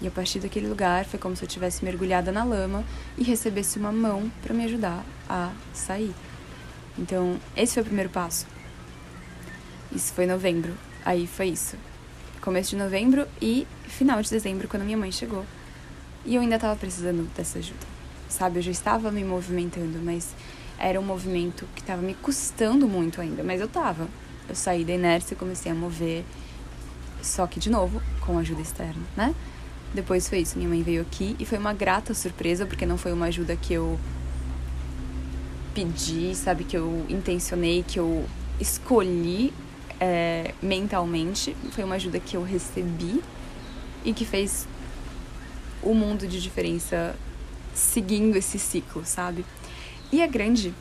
E 0.00 0.06
a 0.06 0.10
partir 0.10 0.38
daquele 0.38 0.68
lugar 0.68 1.04
foi 1.04 1.18
como 1.18 1.36
se 1.36 1.44
eu 1.44 1.48
tivesse 1.48 1.84
mergulhada 1.84 2.32
na 2.32 2.44
lama 2.44 2.84
e 3.18 3.22
recebesse 3.22 3.78
uma 3.78 3.92
mão 3.92 4.30
para 4.42 4.54
me 4.54 4.64
ajudar 4.64 5.04
a 5.28 5.52
sair. 5.74 6.14
Então, 6.96 7.38
esse 7.56 7.74
foi 7.74 7.82
o 7.82 7.86
primeiro 7.86 8.10
passo. 8.10 8.46
Isso 9.92 10.12
foi 10.12 10.26
novembro. 10.26 10.72
Aí 11.04 11.26
foi 11.26 11.48
isso. 11.48 11.76
Começo 12.40 12.70
de 12.70 12.76
novembro 12.76 13.26
e 13.42 13.66
final 13.86 14.22
de 14.22 14.30
dezembro, 14.30 14.68
quando 14.68 14.84
minha 14.84 14.96
mãe 14.96 15.10
chegou. 15.10 15.44
E 16.24 16.36
eu 16.36 16.40
ainda 16.40 16.56
estava 16.56 16.76
precisando 16.76 17.28
dessa 17.34 17.58
ajuda. 17.58 17.97
Sabe, 18.28 18.58
eu 18.58 18.62
já 18.62 18.70
estava 18.70 19.10
me 19.10 19.24
movimentando, 19.24 19.98
mas 20.02 20.34
era 20.78 21.00
um 21.00 21.02
movimento 21.02 21.66
que 21.74 21.80
estava 21.80 22.02
me 22.02 22.14
custando 22.14 22.86
muito 22.86 23.20
ainda. 23.20 23.42
Mas 23.42 23.60
eu 23.60 23.66
estava. 23.66 24.06
Eu 24.48 24.54
saí 24.54 24.84
da 24.84 24.92
inércia 24.92 25.34
e 25.34 25.36
comecei 25.36 25.72
a 25.72 25.74
mover. 25.74 26.24
Só 27.22 27.46
que, 27.46 27.58
de 27.58 27.68
novo, 27.68 28.00
com 28.20 28.38
ajuda 28.38 28.60
externa, 28.60 29.02
né? 29.16 29.34
Depois 29.92 30.28
foi 30.28 30.40
isso. 30.40 30.56
Minha 30.56 30.68
mãe 30.68 30.82
veio 30.82 31.02
aqui 31.02 31.34
e 31.38 31.44
foi 31.44 31.58
uma 31.58 31.72
grata 31.72 32.14
surpresa, 32.14 32.66
porque 32.66 32.86
não 32.86 32.96
foi 32.98 33.12
uma 33.12 33.26
ajuda 33.26 33.56
que 33.56 33.72
eu 33.72 33.98
pedi, 35.74 36.34
sabe? 36.34 36.64
Que 36.64 36.76
eu 36.76 37.06
intencionei, 37.08 37.84
que 37.86 37.98
eu 37.98 38.24
escolhi 38.60 39.52
é, 39.98 40.54
mentalmente. 40.62 41.56
Foi 41.72 41.82
uma 41.82 41.96
ajuda 41.96 42.20
que 42.20 42.36
eu 42.36 42.42
recebi 42.42 43.22
e 44.04 44.12
que 44.12 44.24
fez 44.24 44.68
o 45.82 45.94
mundo 45.94 46.26
de 46.26 46.40
diferença 46.40 47.16
seguindo 47.78 48.36
esse 48.36 48.58
ciclo, 48.58 49.04
sabe? 49.04 49.44
E 50.12 50.22
a 50.22 50.26
grande, 50.26 50.74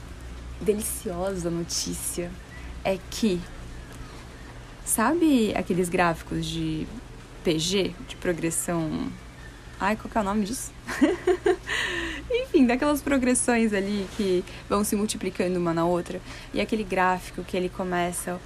deliciosa 0.60 1.50
notícia 1.50 2.32
é 2.84 2.98
que, 3.10 3.40
sabe 4.84 5.54
aqueles 5.56 5.90
gráficos 5.90 6.46
de 6.46 6.88
PG, 7.44 7.94
de 8.08 8.16
progressão. 8.16 9.10
Ai, 9.80 9.96
qual 9.96 10.10
que 10.10 10.18
é 10.18 10.22
o 10.22 10.24
nome 10.24 10.46
disso? 10.46 10.72
Enfim, 12.32 12.66
daquelas 12.66 13.02
progressões 13.02 13.74
ali 13.74 14.08
que 14.18 14.44
vão 14.68 14.84
se 14.84 14.96
multiplicando 14.96 15.60
uma 15.60 15.74
na 15.74 15.86
outra. 15.86 16.20
E 16.54 16.60
aquele 16.60 16.84
gráfico 16.84 17.44
que 17.44 17.56
ele 17.56 17.70
começa 17.70 18.40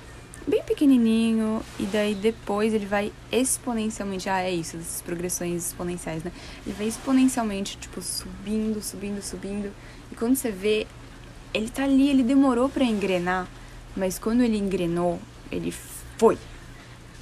bem 0.47 0.63
pequenininho 0.63 1.61
e 1.79 1.83
daí 1.85 2.15
depois 2.15 2.73
ele 2.73 2.85
vai 2.85 3.11
exponencialmente, 3.31 4.29
ah, 4.29 4.41
é 4.41 4.51
isso, 4.51 4.77
essas 4.77 5.01
progressões 5.01 5.67
exponenciais, 5.67 6.23
né? 6.23 6.31
Ele 6.65 6.75
vai 6.75 6.87
exponencialmente, 6.87 7.77
tipo, 7.77 8.01
subindo, 8.01 8.81
subindo, 8.81 9.21
subindo. 9.21 9.71
E 10.11 10.15
quando 10.15 10.35
você 10.35 10.51
vê, 10.51 10.87
ele 11.53 11.69
tá 11.69 11.83
ali, 11.83 12.09
ele 12.09 12.23
demorou 12.23 12.69
para 12.69 12.83
engrenar, 12.83 13.47
mas 13.95 14.17
quando 14.17 14.41
ele 14.41 14.57
engrenou, 14.57 15.19
ele 15.51 15.71
foi. 16.17 16.37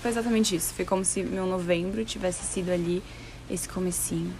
Foi 0.01 0.11
exatamente 0.11 0.55
isso. 0.55 0.73
Foi 0.73 0.85
como 0.85 1.03
se 1.03 1.23
meu 1.23 1.45
novembro 1.45 2.03
tivesse 2.05 2.43
sido 2.43 2.69
ali 2.69 3.03
esse 3.49 3.67
comecinho. 3.67 4.33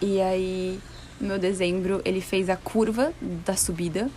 E 0.00 0.20
aí, 0.20 0.78
meu 1.20 1.38
dezembro, 1.38 2.00
ele 2.04 2.20
fez 2.20 2.48
a 2.48 2.56
curva 2.56 3.12
da 3.20 3.56
subida, 3.56 4.08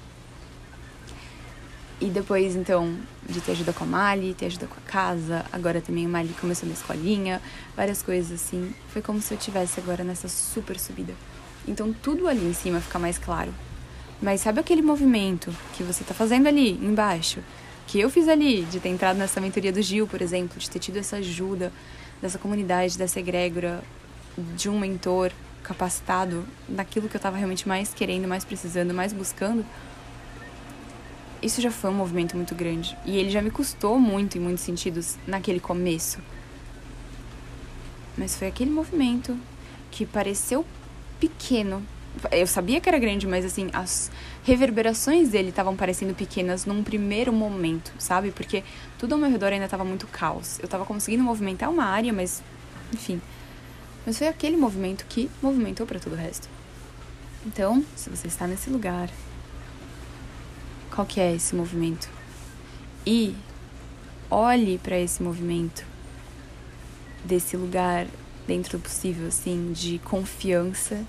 e 2.04 2.10
depois, 2.10 2.54
então, 2.54 2.94
de 3.30 3.40
ter 3.40 3.54
ajuda 3.54 3.72
com 3.72 3.86
a 3.86 3.88
Mali, 3.88 4.34
ter 4.34 4.48
ajuda 4.48 4.68
com 4.68 4.76
a 4.76 4.92
casa, 4.92 5.46
agora 5.54 5.80
também 5.80 6.06
a 6.06 6.10
Mali 6.10 6.36
começou 6.42 6.68
na 6.68 6.74
escolinha, 6.74 7.42
várias 7.78 8.04
coisas 8.04 8.30
assim. 8.34 8.76
Foi 8.90 9.02
como 9.02 9.22
se 9.22 9.34
eu 9.34 9.38
tivesse 9.38 9.80
agora 9.80 10.04
nessa 10.04 10.28
super 10.28 10.78
subida. 10.78 11.14
Então 11.66 11.94
tudo 11.94 12.28
ali 12.28 12.46
em 12.46 12.54
cima 12.54 12.82
fica 12.82 13.00
mais 13.00 13.18
claro. 13.18 13.54
Mas 14.22 14.42
sabe 14.42 14.60
aquele 14.60 14.82
movimento 14.82 15.50
que 15.78 15.84
você 15.84 16.04
tá 16.04 16.14
fazendo 16.14 16.48
ali 16.48 16.72
embaixo? 16.72 17.40
Que 17.88 18.02
eu 18.02 18.10
fiz 18.10 18.28
ali, 18.28 18.64
de 18.64 18.82
ter 18.82 18.90
entrado 18.90 19.16
nessa 19.16 19.40
mentoria 19.40 19.72
do 19.72 19.82
Gil, 19.82 20.06
por 20.06 20.22
exemplo, 20.22 20.60
de 20.60 20.70
ter 20.70 20.80
tido 20.80 20.98
essa 20.98 21.16
ajuda 21.16 21.72
dessa 22.22 22.38
comunidade, 22.38 22.98
dessa 22.98 23.22
egrégora, 23.22 23.82
de 24.58 24.68
um 24.68 24.78
mentor 24.78 25.32
capacitado 25.64 26.44
naquilo 26.68 27.08
que 27.08 27.16
eu 27.16 27.22
tava 27.22 27.38
realmente 27.38 27.66
mais 27.66 27.94
querendo, 27.94 28.28
mais 28.28 28.44
precisando, 28.44 28.94
mais 28.94 29.14
buscando 29.14 29.64
isso 31.44 31.62
já 31.62 31.70
foi 31.70 31.90
um 31.90 31.94
movimento 31.94 32.36
muito 32.36 32.56
grande. 32.56 32.98
E 33.06 33.18
ele 33.18 33.30
já 33.30 33.42
me 33.42 33.52
custou 33.52 34.00
muito, 34.00 34.38
em 34.38 34.42
muitos 34.42 34.64
sentidos, 34.64 35.18
naquele 35.28 35.60
começo. 35.60 36.20
Mas 38.18 38.36
foi 38.36 38.48
aquele 38.48 38.72
movimento 38.72 39.38
que 39.92 40.06
pareceu 40.06 40.66
pequeno. 41.20 41.84
Eu 42.32 42.46
sabia 42.46 42.80
que 42.80 42.88
era 42.88 43.00
grande, 43.00 43.26
mas 43.26 43.44
assim, 43.44 43.70
as 43.74 44.12
reverberações 44.44 45.30
dele 45.30 45.50
estavam 45.50 45.76
parecendo 45.76 46.14
pequenas 46.14 46.66
num 46.66 46.84
primeiro 46.84 47.34
momento, 47.34 47.92
sabe? 47.98 48.32
Porque 48.32 48.64
tudo 49.00 49.14
ao 49.14 49.20
meu 49.20 49.30
redor 49.30 49.52
ainda 49.52 49.66
estava 49.66 49.84
muito 49.84 50.06
caos. 50.08 50.60
Eu 50.60 50.66
estava 50.66 50.86
conseguindo 50.86 51.24
movimentar 51.24 51.70
uma 51.70 51.86
área, 51.86 52.14
mas 52.14 52.44
enfim. 52.94 53.20
Mas 54.06 54.18
foi 54.18 54.28
aquele 54.28 54.58
movimento 54.58 55.06
que 55.10 55.30
movimentou 55.42 55.88
para 55.88 56.00
todo 56.00 56.14
o 56.14 56.18
resto. 56.18 56.48
Então, 57.46 57.84
se 57.96 58.10
você 58.10 58.28
está 58.28 58.46
nesse 58.48 58.70
lugar, 58.70 59.10
qual 60.94 61.08
que 61.08 61.20
é 61.20 61.34
esse 61.34 61.56
movimento. 61.56 62.10
E 63.06 63.36
olhe 64.30 64.78
para 64.78 64.98
esse 64.98 65.22
movimento 65.22 65.86
desse 67.24 67.58
lugar 67.58 68.06
dentro 68.48 68.78
do 68.78 68.82
possível, 68.82 69.28
assim, 69.28 69.72
de 69.74 70.00
confiança 70.00 71.04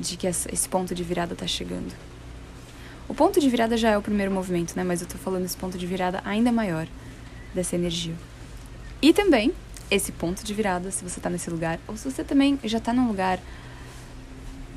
de 0.00 0.16
que 0.16 0.26
esse 0.26 0.68
ponto 0.68 0.94
de 0.94 1.02
virada 1.02 1.34
tá 1.34 1.46
chegando. 1.46 1.94
O 3.08 3.14
ponto 3.14 3.40
de 3.40 3.48
virada 3.48 3.76
já 3.76 3.90
é 3.90 3.98
o 3.98 4.02
primeiro 4.02 4.32
movimento, 4.32 4.74
né? 4.74 4.82
Mas 4.82 5.02
eu 5.02 5.06
tô 5.06 5.18
falando 5.18 5.44
esse 5.44 5.56
ponto 5.56 5.76
de 5.76 5.86
virada 5.86 6.20
ainda 6.24 6.50
maior 6.50 6.86
dessa 7.54 7.76
energia. 7.76 8.14
E 9.00 9.12
também 9.12 9.52
esse 9.90 10.10
ponto 10.12 10.42
de 10.42 10.54
virada, 10.54 10.90
se 10.90 11.04
você 11.04 11.20
tá 11.20 11.28
nesse 11.28 11.50
lugar, 11.50 11.78
ou 11.86 11.96
se 11.96 12.10
você 12.10 12.24
também 12.24 12.58
já 12.64 12.80
tá 12.80 12.92
num 12.92 13.06
lugar 13.06 13.38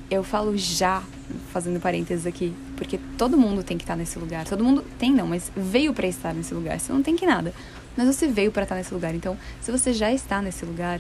eu 0.10 0.24
falo 0.24 0.56
já, 0.58 1.04
fazendo 1.52 1.80
parênteses 1.80 2.28
aqui, 2.28 2.54
porque 2.78 3.00
todo 3.18 3.38
mundo 3.38 3.64
tem 3.64 3.78
que 3.78 3.84
estar 3.84 3.96
nesse 3.96 4.20
lugar. 4.20 4.46
Todo 4.46 4.64
mundo 4.64 4.84
tem, 5.00 5.12
não, 5.12 5.28
mas 5.28 5.52
veio 5.56 5.94
para 5.94 6.08
estar 6.08 6.34
nesse 6.34 6.54
lugar. 6.54 6.80
Você 6.80 6.94
não 6.94 7.02
tem 7.02 7.16
que 7.16 7.26
nada, 7.26 7.54
mas 7.98 8.08
você 8.08 8.28
veio 8.28 8.52
para 8.52 8.64
estar 8.64 8.76
nesse 8.76 8.94
lugar. 8.94 9.16
Então, 9.16 9.38
se 9.62 9.72
você 9.72 9.94
já 9.94 10.12
está 10.14 10.42
nesse 10.42 10.66
lugar, 10.66 11.00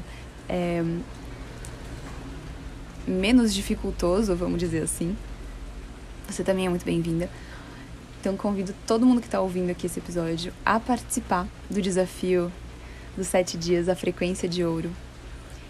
é 0.49 0.83
menos 3.07 3.53
dificultoso, 3.53 4.35
vamos 4.35 4.59
dizer 4.59 4.81
assim, 4.81 5.15
você 6.27 6.43
também 6.43 6.65
é 6.65 6.69
muito 6.69 6.85
bem-vinda. 6.85 7.29
Então, 8.19 8.35
convido 8.35 8.73
todo 8.87 9.05
mundo 9.05 9.21
que 9.21 9.27
está 9.27 9.39
ouvindo 9.39 9.69
aqui 9.69 9.85
esse 9.85 9.99
episódio 9.99 10.51
a 10.65 10.79
participar 10.79 11.47
do 11.69 11.79
desafio 11.79 12.51
dos 13.15 13.27
sete 13.27 13.55
dias, 13.55 13.87
a 13.87 13.95
frequência 13.95 14.49
de 14.49 14.63
ouro. 14.63 14.89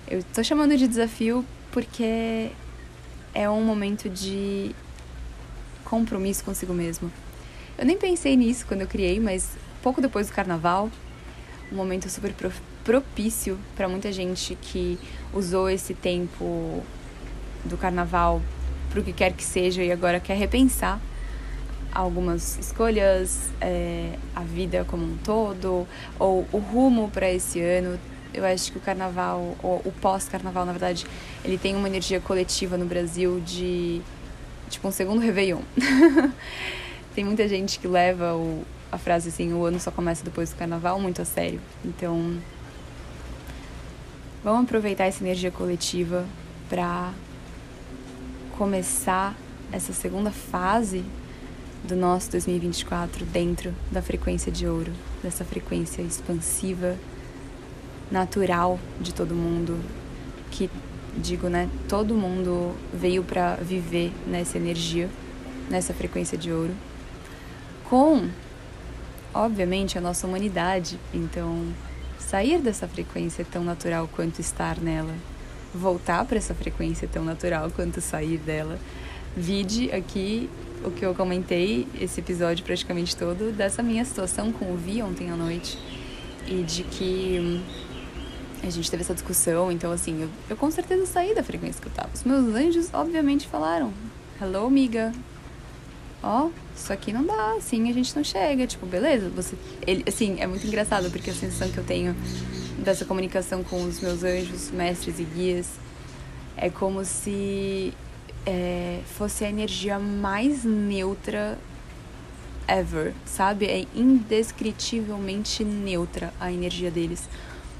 Eu 0.08 0.20
estou 0.20 0.44
chamando 0.44 0.78
de 0.78 0.88
desafio 0.88 1.44
porque 1.72 2.52
é 3.36 3.50
um 3.50 3.62
momento 3.62 4.10
de 4.10 4.74
compromisso 5.84 6.44
consigo 6.44 6.74
mesmo. 6.74 7.12
Eu 7.78 7.86
nem 7.86 7.98
pensei 7.98 8.38
nisso 8.38 8.66
quando 8.66 8.82
eu 8.82 8.88
criei, 8.88 9.20
mas 9.20 9.52
pouco 9.84 10.02
depois 10.02 10.28
do 10.28 10.34
carnaval, 10.34 10.90
um 11.72 11.76
momento 11.76 12.10
super 12.10 12.34
propício 12.84 13.60
para 13.76 13.90
muita 13.90 14.12
gente 14.12 14.58
que 14.62 14.98
usou 15.34 15.70
esse 15.70 15.94
tempo 15.94 16.82
do 17.66 17.78
carnaval 17.78 18.42
para 18.90 19.02
o 19.02 19.04
que 19.04 19.12
quer 19.12 19.34
que 19.34 19.44
seja 19.44 19.84
e 19.84 19.92
agora 19.92 20.20
quer 20.20 20.38
repensar 20.38 21.02
algumas 21.96 22.58
escolhas, 22.60 23.50
é, 23.62 24.18
a 24.36 24.42
vida 24.42 24.86
como 24.86 25.04
um 25.06 25.18
todo, 25.18 25.88
ou 26.20 26.46
o 26.52 26.58
rumo 26.58 27.10
para 27.10 27.32
esse 27.32 27.62
ano. 27.62 27.98
Eu 28.36 28.46
acho 28.46 28.72
que 28.72 28.78
o 28.78 28.82
carnaval, 28.82 29.56
ou 29.64 29.82
o 29.86 29.94
pós-carnaval, 30.02 30.66
na 30.66 30.74
verdade, 30.74 31.08
ele 31.44 31.58
tem 31.58 31.74
uma 31.76 31.88
energia 31.88 32.20
coletiva 32.20 32.78
no 32.78 32.86
Brasil 32.86 33.40
de 33.40 34.02
tipo 34.70 34.88
um 34.88 34.92
segundo 34.92 35.22
Réveillon. 35.22 35.62
tem 37.16 37.24
muita 37.24 37.48
gente 37.48 37.80
que 37.80 37.88
leva 37.88 38.36
o, 38.36 38.64
a 38.92 38.98
frase 38.98 39.30
assim, 39.30 39.54
o 39.54 39.64
ano 39.64 39.80
só 39.80 39.90
começa 39.90 40.24
depois 40.24 40.50
do 40.50 40.58
carnaval, 40.58 41.00
muito 41.00 41.22
a 41.22 41.26
sério. 41.26 41.62
Então, 41.84 42.38
vamos 44.44 44.64
aproveitar 44.66 45.06
essa 45.06 45.24
energia 45.24 45.50
coletiva 45.50 46.26
para 46.70 47.14
começar 48.58 49.34
essa 49.72 49.94
segunda 49.94 50.32
fase 50.32 51.04
do 51.86 51.96
nosso 51.96 52.32
2024 52.32 53.26
dentro 53.26 53.74
da 53.92 54.02
frequência 54.02 54.52
de 54.52 54.68
ouro, 54.68 54.92
dessa 55.22 55.46
frequência 55.46 56.02
expansiva, 56.02 56.98
natural 58.12 58.80
de 59.00 59.14
todo 59.14 59.34
mundo, 59.34 59.80
que 60.52 60.70
digo, 61.18 61.48
né, 61.48 61.70
todo 61.88 62.14
mundo 62.16 62.76
veio 62.94 63.24
para 63.24 63.56
viver 63.56 64.12
nessa 64.28 64.58
energia, 64.58 65.10
nessa 65.70 65.94
frequência 65.94 66.38
de 66.38 66.52
ouro, 66.52 66.74
com 67.90 68.30
obviamente 69.34 69.98
a 69.98 70.02
nossa 70.02 70.28
humanidade. 70.28 71.00
Então, 71.14 71.66
sair 72.20 72.60
dessa 72.60 72.88
frequência 72.88 73.46
tão 73.50 73.64
natural 73.64 74.10
quanto 74.14 74.40
estar 74.40 74.80
nela 74.80 75.16
voltar 75.76 76.26
para 76.26 76.38
essa 76.38 76.56
frequência 76.56 77.08
tão 77.08 77.24
natural 77.24 77.70
quanto 77.72 78.00
sair 78.00 78.38
dela. 78.38 78.80
Vide 79.36 79.92
aqui 79.92 80.50
o 80.84 80.92
que 80.92 81.06
eu 81.06 81.14
comentei, 81.14 81.88
esse 82.00 82.22
episódio 82.22 82.64
praticamente 82.64 83.16
todo, 83.16 83.52
dessa 83.52 83.84
minha 83.84 84.06
situação 84.06 84.52
com 84.52 84.72
o 84.72 84.78
Vi 84.78 85.02
ontem 85.02 85.30
à 85.30 85.36
noite. 85.36 85.78
E 86.48 86.64
de 86.64 86.84
que 86.84 87.40
hum, 87.40 87.62
a 88.68 88.72
gente 88.72 88.90
teve 88.90 89.04
essa 89.04 89.14
discussão, 89.14 89.72
então 89.72 89.92
assim, 89.92 90.24
eu, 90.24 90.30
eu 90.50 90.58
com 90.58 90.70
certeza 90.72 91.06
saí 91.06 91.34
da 91.34 91.44
frequência 91.44 91.82
que 91.82 91.88
eu 91.88 91.94
tava. 91.94 92.10
Os 92.14 92.24
meus 92.24 92.54
anjos, 92.56 92.90
obviamente, 92.94 93.48
falaram: 93.48 93.94
Hello, 94.42 94.68
amiga. 94.68 95.14
Ó, 96.24 96.46
oh, 96.46 96.52
isso 96.76 96.92
aqui 96.92 97.14
não 97.14 97.24
dá, 97.24 97.54
assim 97.54 97.90
a 97.90 97.94
gente 97.94 98.16
não 98.16 98.24
chega. 98.24 98.66
Tipo, 98.66 98.86
beleza, 98.86 99.30
você. 99.30 99.56
Ele, 99.86 100.04
assim, 100.08 100.38
é 100.40 100.48
muito 100.48 100.66
engraçado 100.66 101.10
porque 101.12 101.30
a 101.30 101.34
sensação 101.34 101.70
que 101.70 101.78
eu 101.78 101.84
tenho 101.84 102.16
dessa 102.80 103.06
comunicação 103.06 103.64
com 103.64 103.84
os 103.84 104.00
meus 104.00 104.24
anjos, 104.24 104.72
mestres 104.72 105.20
e 105.20 105.24
guias, 105.24 105.70
é 106.58 106.70
como 106.70 107.06
se 107.06 107.94
é, 108.46 109.00
fosse 109.18 109.44
a 109.46 109.50
energia 109.50 110.00
mais 110.00 110.64
neutra 110.64 111.58
ever, 112.68 113.14
sabe? 113.26 113.66
É 113.66 113.86
indescritivelmente 113.96 115.64
neutra 115.64 116.34
a 116.40 116.52
energia 116.52 116.92
deles. 116.92 117.28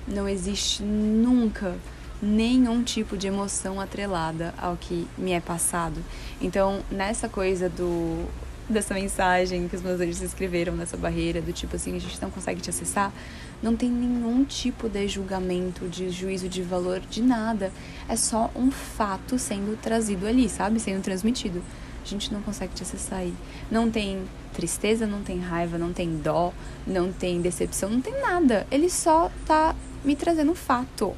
Não 0.08 0.28
existe 0.28 0.84
nunca 0.84 1.76
nenhum 2.22 2.84
tipo 2.84 3.18
de 3.18 3.28
emoção 3.28 3.80
atrelada 3.80 4.54
ao 4.58 4.78
que 4.78 5.08
me 5.18 5.32
é 5.32 5.40
passado. 5.40 6.02
Então, 6.42 6.82
nessa 6.92 7.28
coisa 7.28 7.70
do 7.70 8.26
dessa 8.68 8.96
mensagem 8.96 9.68
que 9.68 9.76
os 9.76 9.82
meus 9.84 10.02
anjos 10.02 10.22
escreveram 10.22 10.76
nessa 10.76 10.98
barreira, 10.98 11.40
do 11.40 11.54
tipo 11.54 11.76
assim, 11.76 11.96
a 11.96 12.00
gente 12.00 12.20
não 12.20 12.32
consegue 12.32 12.62
te 12.62 12.70
acessar, 12.70 13.14
não 13.62 13.76
tem 13.76 13.90
nenhum 13.90 14.44
tipo 14.44 14.90
de 14.90 15.08
julgamento, 15.08 15.88
de 15.88 16.10
juízo 16.10 16.50
de 16.50 16.64
valor, 16.64 17.00
de 17.00 17.22
nada. 17.22 17.72
É 18.10 18.16
só 18.16 18.50
um 18.56 18.72
fato 18.72 19.38
sendo 19.38 19.80
trazido 19.80 20.26
ali, 20.28 20.50
sabe? 20.50 20.80
Sendo 20.80 21.02
transmitido. 21.02 21.62
A 22.04 22.08
gente 22.08 22.34
não 22.34 22.42
consegue 22.42 22.74
te 22.74 22.84
acessar 22.84 23.20
aí. 23.20 23.34
Não 23.70 23.90
tem 23.90 24.24
tristeza, 24.54 25.08
não 25.08 25.22
tem 25.24 25.40
raiva, 25.40 25.78
não 25.78 25.92
tem 25.92 26.18
dó, 26.18 26.54
não 26.86 27.12
tem 27.12 27.42
decepção, 27.42 27.90
não 27.90 28.02
tem 28.02 28.20
nada. 28.22 28.66
Ele 28.72 28.90
só 28.90 29.32
tá 29.46 29.76
me 30.06 30.16
trazendo 30.16 30.54
fato. 30.56 31.16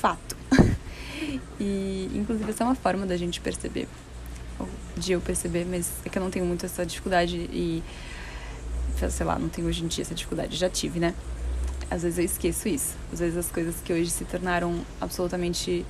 Fato. 0.00 0.36
e, 1.60 2.10
inclusive, 2.14 2.50
essa 2.50 2.64
é 2.64 2.66
uma 2.66 2.74
forma 2.74 3.06
da 3.06 3.16
gente 3.16 3.40
perceber. 3.40 3.88
De 4.96 5.12
eu 5.12 5.20
perceber, 5.20 5.66
mas 5.68 5.90
é 6.04 6.08
que 6.08 6.18
eu 6.18 6.22
não 6.22 6.30
tenho 6.30 6.44
muito 6.44 6.64
essa 6.64 6.84
dificuldade 6.86 7.36
e. 7.36 7.82
Sei 9.10 9.24
lá, 9.24 9.38
não 9.38 9.48
tenho 9.48 9.66
hoje 9.66 9.82
em 9.82 9.86
dia 9.86 10.02
essa 10.02 10.14
dificuldade. 10.14 10.56
Já 10.56 10.68
tive, 10.68 11.00
né? 11.00 11.14
às 11.90 12.02
vezes 12.02 12.18
eu 12.18 12.24
esqueço 12.24 12.68
isso. 12.68 12.94
Às 13.12 13.18
vezes 13.18 13.36
as 13.36 13.50
coisas 13.50 13.74
que 13.84 13.92
hoje 13.92 14.10
se 14.10 14.24
tornaram 14.24 14.80
absolutamente 15.00 15.84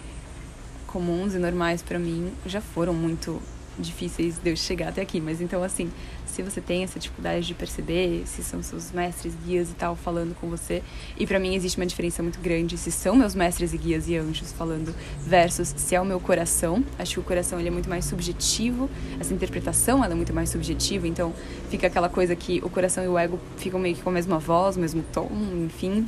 comuns 0.86 1.34
e 1.34 1.38
normais 1.38 1.82
para 1.82 1.99
mim 1.99 2.32
já 2.47 2.61
foram 2.61 2.95
muito 2.95 3.41
difíceis 3.79 4.39
de 4.39 4.51
eu 4.51 4.57
chegar 4.57 4.89
até 4.89 5.03
aqui. 5.03 5.21
Mas 5.21 5.41
então, 5.41 5.62
assim, 5.62 5.91
se 6.27 6.43
você 6.43 6.61
tem 6.61 6.85
essa 6.85 6.99
dificuldade 6.99 7.47
de 7.47 7.55
perceber 7.55 8.23
se 8.27 8.43
são 8.43 8.62
seus 8.62 8.93
mestres, 8.93 9.35
guias 9.45 9.71
e 9.71 9.75
tal 9.75 9.97
falando 9.97 10.35
com 10.35 10.49
você, 10.49 10.83
e 11.16 11.27
para 11.27 11.39
mim 11.39 11.55
existe 11.55 11.77
uma 11.77 11.87
diferença 11.87 12.23
muito 12.23 12.41
grande 12.41 12.79
se 12.79 12.91
são 12.91 13.16
meus 13.16 13.35
mestres 13.35 13.73
e 13.73 13.79
guias 13.79 14.09
e 14.09 14.16
anjos 14.16 14.53
falando 14.53 14.95
versus 15.21 15.75
se 15.77 15.95
é 15.95 16.01
o 16.01 16.05
meu 16.05 16.21
coração. 16.21 16.85
Acho 16.99 17.14
que 17.14 17.21
o 17.21 17.23
coração 17.23 17.59
ele 17.59 17.68
é 17.68 17.71
muito 17.71 17.89
mais 17.89 18.05
subjetivo, 18.05 18.89
essa 19.18 19.35
interpretação 19.35 20.05
ela 20.05 20.12
é 20.12 20.16
muito 20.16 20.33
mais 20.33 20.51
subjetiva, 20.51 21.07
então 21.07 21.33
fica 21.68 21.87
aquela 21.87 22.09
coisa 22.09 22.35
que 22.37 22.61
o 22.64 22.71
coração 22.71 23.05
e 23.05 23.09
o 23.09 23.18
ego 23.18 23.39
ficam 23.57 23.81
meio 23.81 23.97
que 23.97 24.03
com 24.03 24.11
a 24.11 24.12
mesma 24.12 24.39
voz, 24.39 24.77
o 24.77 24.81
mesmo 24.81 25.03
tom, 25.12 25.31
enfim. 25.66 26.07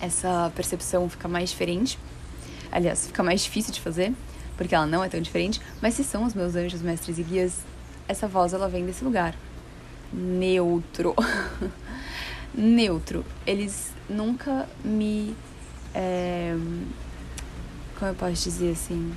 Essa 0.00 0.52
percepção 0.54 1.08
fica 1.08 1.26
mais 1.28 1.50
diferente. 1.50 1.98
Aliás, 2.70 3.06
fica 3.06 3.22
mais 3.22 3.42
difícil 3.42 3.72
de 3.72 3.80
fazer 3.80 4.12
porque 4.56 4.74
ela 4.74 4.86
não 4.86 5.02
é 5.02 5.08
tão 5.08 5.20
diferente, 5.20 5.60
mas 5.80 5.94
se 5.94 6.04
são 6.04 6.24
os 6.24 6.34
meus 6.34 6.54
anjos, 6.54 6.82
mestres 6.82 7.18
e 7.18 7.22
guias, 7.22 7.58
essa 8.06 8.26
voz 8.28 8.52
ela 8.52 8.68
vem 8.68 8.84
desse 8.84 9.04
lugar. 9.04 9.34
Neutro. 10.12 11.14
Neutro. 12.54 13.24
Eles 13.46 13.92
nunca 14.08 14.68
me. 14.84 15.34
É... 15.94 16.54
Como 17.98 18.10
eu 18.10 18.14
posso 18.14 18.44
dizer 18.44 18.72
assim? 18.72 19.12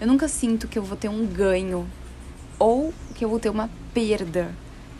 Eu 0.00 0.06
nunca 0.06 0.28
sinto 0.28 0.66
que 0.66 0.78
eu 0.78 0.82
vou 0.82 0.96
ter 0.96 1.08
um 1.08 1.26
ganho 1.26 1.88
ou 2.58 2.92
que 3.14 3.24
eu 3.24 3.28
vou 3.28 3.38
ter 3.38 3.48
uma 3.48 3.70
perda 3.94 4.52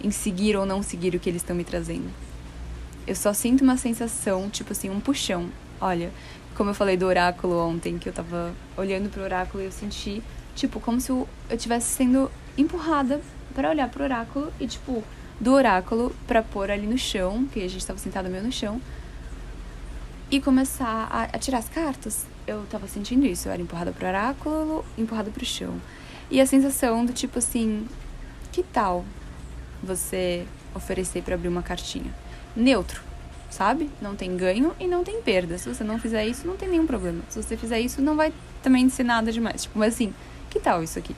em 0.03 0.11
seguir 0.11 0.57
ou 0.57 0.67
não 0.67 0.83
seguir 0.83 1.15
o 1.15 1.21
que 1.21 1.29
eles 1.29 1.43
estão 1.43 1.57
me 1.57 1.65
trazendo. 1.65 2.11
Eu 3.07 3.17
só 3.17 3.33
sinto 3.33 3.63
uma 3.63 3.77
sensação, 3.77 4.49
tipo 4.49 4.73
assim, 4.73 4.91
um 4.91 5.01
puxão. 5.01 5.49
Olha, 5.81 6.13
como 6.57 6.71
eu 6.71 6.75
falei 6.75 6.97
do 6.97 7.07
oráculo 7.07 7.59
ontem, 7.59 7.99
que 7.99 8.09
eu 8.09 8.13
tava 8.13 8.53
olhando 8.77 9.11
pro 9.11 9.23
oráculo 9.23 9.63
e 9.63 9.67
eu 9.67 9.73
senti, 9.73 10.23
tipo, 10.55 10.81
como 10.81 11.01
se 11.01 11.11
eu 11.11 11.29
estivesse 11.51 11.87
sendo 11.87 12.31
empurrada 12.57 13.21
para 13.55 13.71
olhar 13.71 13.89
pro 13.89 14.05
oráculo 14.05 14.53
e, 14.61 14.67
tipo, 14.67 15.03
do 15.41 15.53
oráculo 15.53 16.15
para 16.27 16.43
pôr 16.43 16.71
ali 16.71 16.87
no 16.87 16.99
chão, 16.99 17.47
que 17.53 17.63
a 17.63 17.69
gente 17.69 17.87
tava 17.87 17.99
sentado 17.99 18.29
meio 18.29 18.45
no 18.45 18.53
chão, 18.53 18.81
e 20.31 20.41
começar 20.41 21.09
a, 21.11 21.25
a, 21.25 21.39
tirar 21.39 21.59
as 21.59 21.69
cartas. 21.69 22.27
Eu 22.47 22.65
tava 22.71 22.89
sentindo 22.89 23.27
isso, 23.27 23.49
eu 23.49 23.53
era 23.53 23.61
empurrada 23.61 23.93
pro 23.93 24.07
oráculo, 24.07 24.85
empurrada 24.97 25.31
pro 25.31 25.45
chão. 25.45 25.81
E 26.31 26.41
a 26.41 26.47
sensação 26.47 27.05
do 27.05 27.13
tipo 27.13 27.39
assim, 27.39 27.87
que 28.51 28.63
tal 28.63 29.05
você 29.83 30.47
oferecer 30.75 31.23
para 31.23 31.35
abrir 31.35 31.49
uma 31.49 31.63
cartinha? 31.63 32.13
Neutro 32.57 33.12
sabe? 33.53 33.91
Não 34.01 34.17
tem 34.17 34.35
ganho 34.35 34.75
e 34.81 34.87
não 34.87 35.05
tem 35.05 35.21
perda. 35.21 35.59
Se 35.59 35.69
você 35.69 35.85
não 35.85 35.99
fizer 35.99 36.27
isso, 36.27 36.47
não 36.47 36.57
tem 36.57 36.69
nenhum 36.69 36.87
problema. 36.87 37.23
Se 37.29 37.41
você 37.41 37.55
fizer 37.55 37.79
isso, 37.79 38.01
não 38.01 38.17
vai 38.17 38.33
também 38.63 38.89
ser 38.89 39.05
nada 39.05 39.31
demais. 39.31 39.65
Tipo, 39.65 39.79
mas 39.79 39.95
assim, 39.95 40.15
que 40.49 40.59
tal 40.59 40.83
isso 40.83 40.99
aqui? 40.99 41.15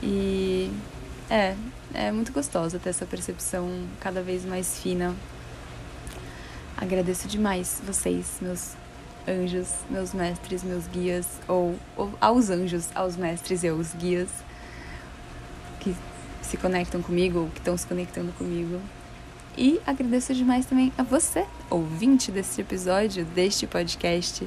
E 0.00 0.70
é, 1.28 1.56
é 1.92 2.12
muito 2.12 2.32
gostosa 2.32 2.78
ter 2.78 2.90
essa 2.90 3.04
percepção 3.04 3.68
cada 3.98 4.22
vez 4.22 4.44
mais 4.44 4.78
fina. 4.78 5.14
Agradeço 6.76 7.26
demais 7.26 7.82
vocês, 7.84 8.38
meus 8.40 8.74
anjos, 9.26 9.74
meus 9.90 10.14
mestres, 10.14 10.62
meus 10.62 10.86
guias, 10.86 11.26
ou, 11.48 11.76
ou 11.96 12.14
aos 12.20 12.48
anjos, 12.48 12.88
aos 12.94 13.16
mestres 13.16 13.64
e 13.64 13.68
aos 13.68 13.92
guias 13.92 14.28
que 15.80 15.94
se 16.42 16.56
conectam 16.56 17.02
comigo, 17.02 17.50
que 17.54 17.58
estão 17.58 17.76
se 17.76 17.86
conectando 17.86 18.32
comigo. 18.32 18.80
E 19.56 19.80
agradeço 19.86 20.34
demais 20.34 20.64
também 20.64 20.92
a 20.96 21.02
você, 21.02 21.44
ouvinte 21.68 22.30
deste 22.30 22.60
episódio, 22.60 23.24
deste 23.24 23.66
podcast. 23.66 24.46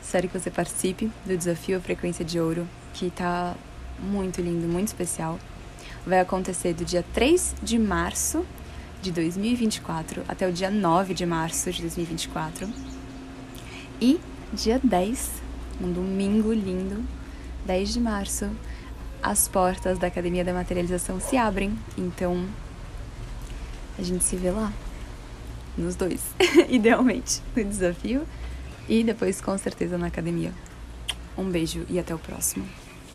Espero 0.00 0.28
que 0.28 0.38
você 0.38 0.50
participe 0.50 1.10
do 1.26 1.36
desafio 1.36 1.80
Frequência 1.80 2.24
de 2.24 2.38
Ouro, 2.40 2.66
que 2.94 3.10
tá 3.10 3.54
muito 3.98 4.40
lindo, 4.40 4.66
muito 4.68 4.88
especial. 4.88 5.38
Vai 6.06 6.20
acontecer 6.20 6.72
do 6.72 6.84
dia 6.84 7.04
3 7.12 7.56
de 7.62 7.78
março 7.78 8.44
de 9.00 9.10
2024 9.10 10.22
até 10.28 10.48
o 10.48 10.52
dia 10.52 10.70
9 10.70 11.14
de 11.14 11.26
março 11.26 11.70
de 11.72 11.82
2024. 11.82 12.68
E 14.00 14.20
dia 14.52 14.80
10, 14.82 15.30
um 15.80 15.92
domingo 15.92 16.52
lindo, 16.52 17.04
10 17.66 17.92
de 17.92 18.00
março, 18.00 18.50
as 19.22 19.46
portas 19.46 19.98
da 19.98 20.06
Academia 20.06 20.44
da 20.44 20.52
Materialização 20.52 21.20
se 21.20 21.36
abrem. 21.36 21.76
Então, 21.96 22.46
a 23.98 24.02
gente 24.02 24.24
se 24.24 24.36
vê 24.36 24.50
lá. 24.50 24.72
Nos 25.76 25.96
dois, 25.96 26.20
idealmente, 26.68 27.40
no 27.56 27.64
desafio 27.64 28.26
e 28.88 29.02
depois 29.02 29.40
com 29.40 29.56
certeza 29.56 29.96
na 29.96 30.08
academia. 30.08 30.52
Um 31.36 31.48
beijo 31.48 31.86
e 31.88 31.98
até 31.98 32.14
o 32.14 32.18
próximo. 32.18 32.66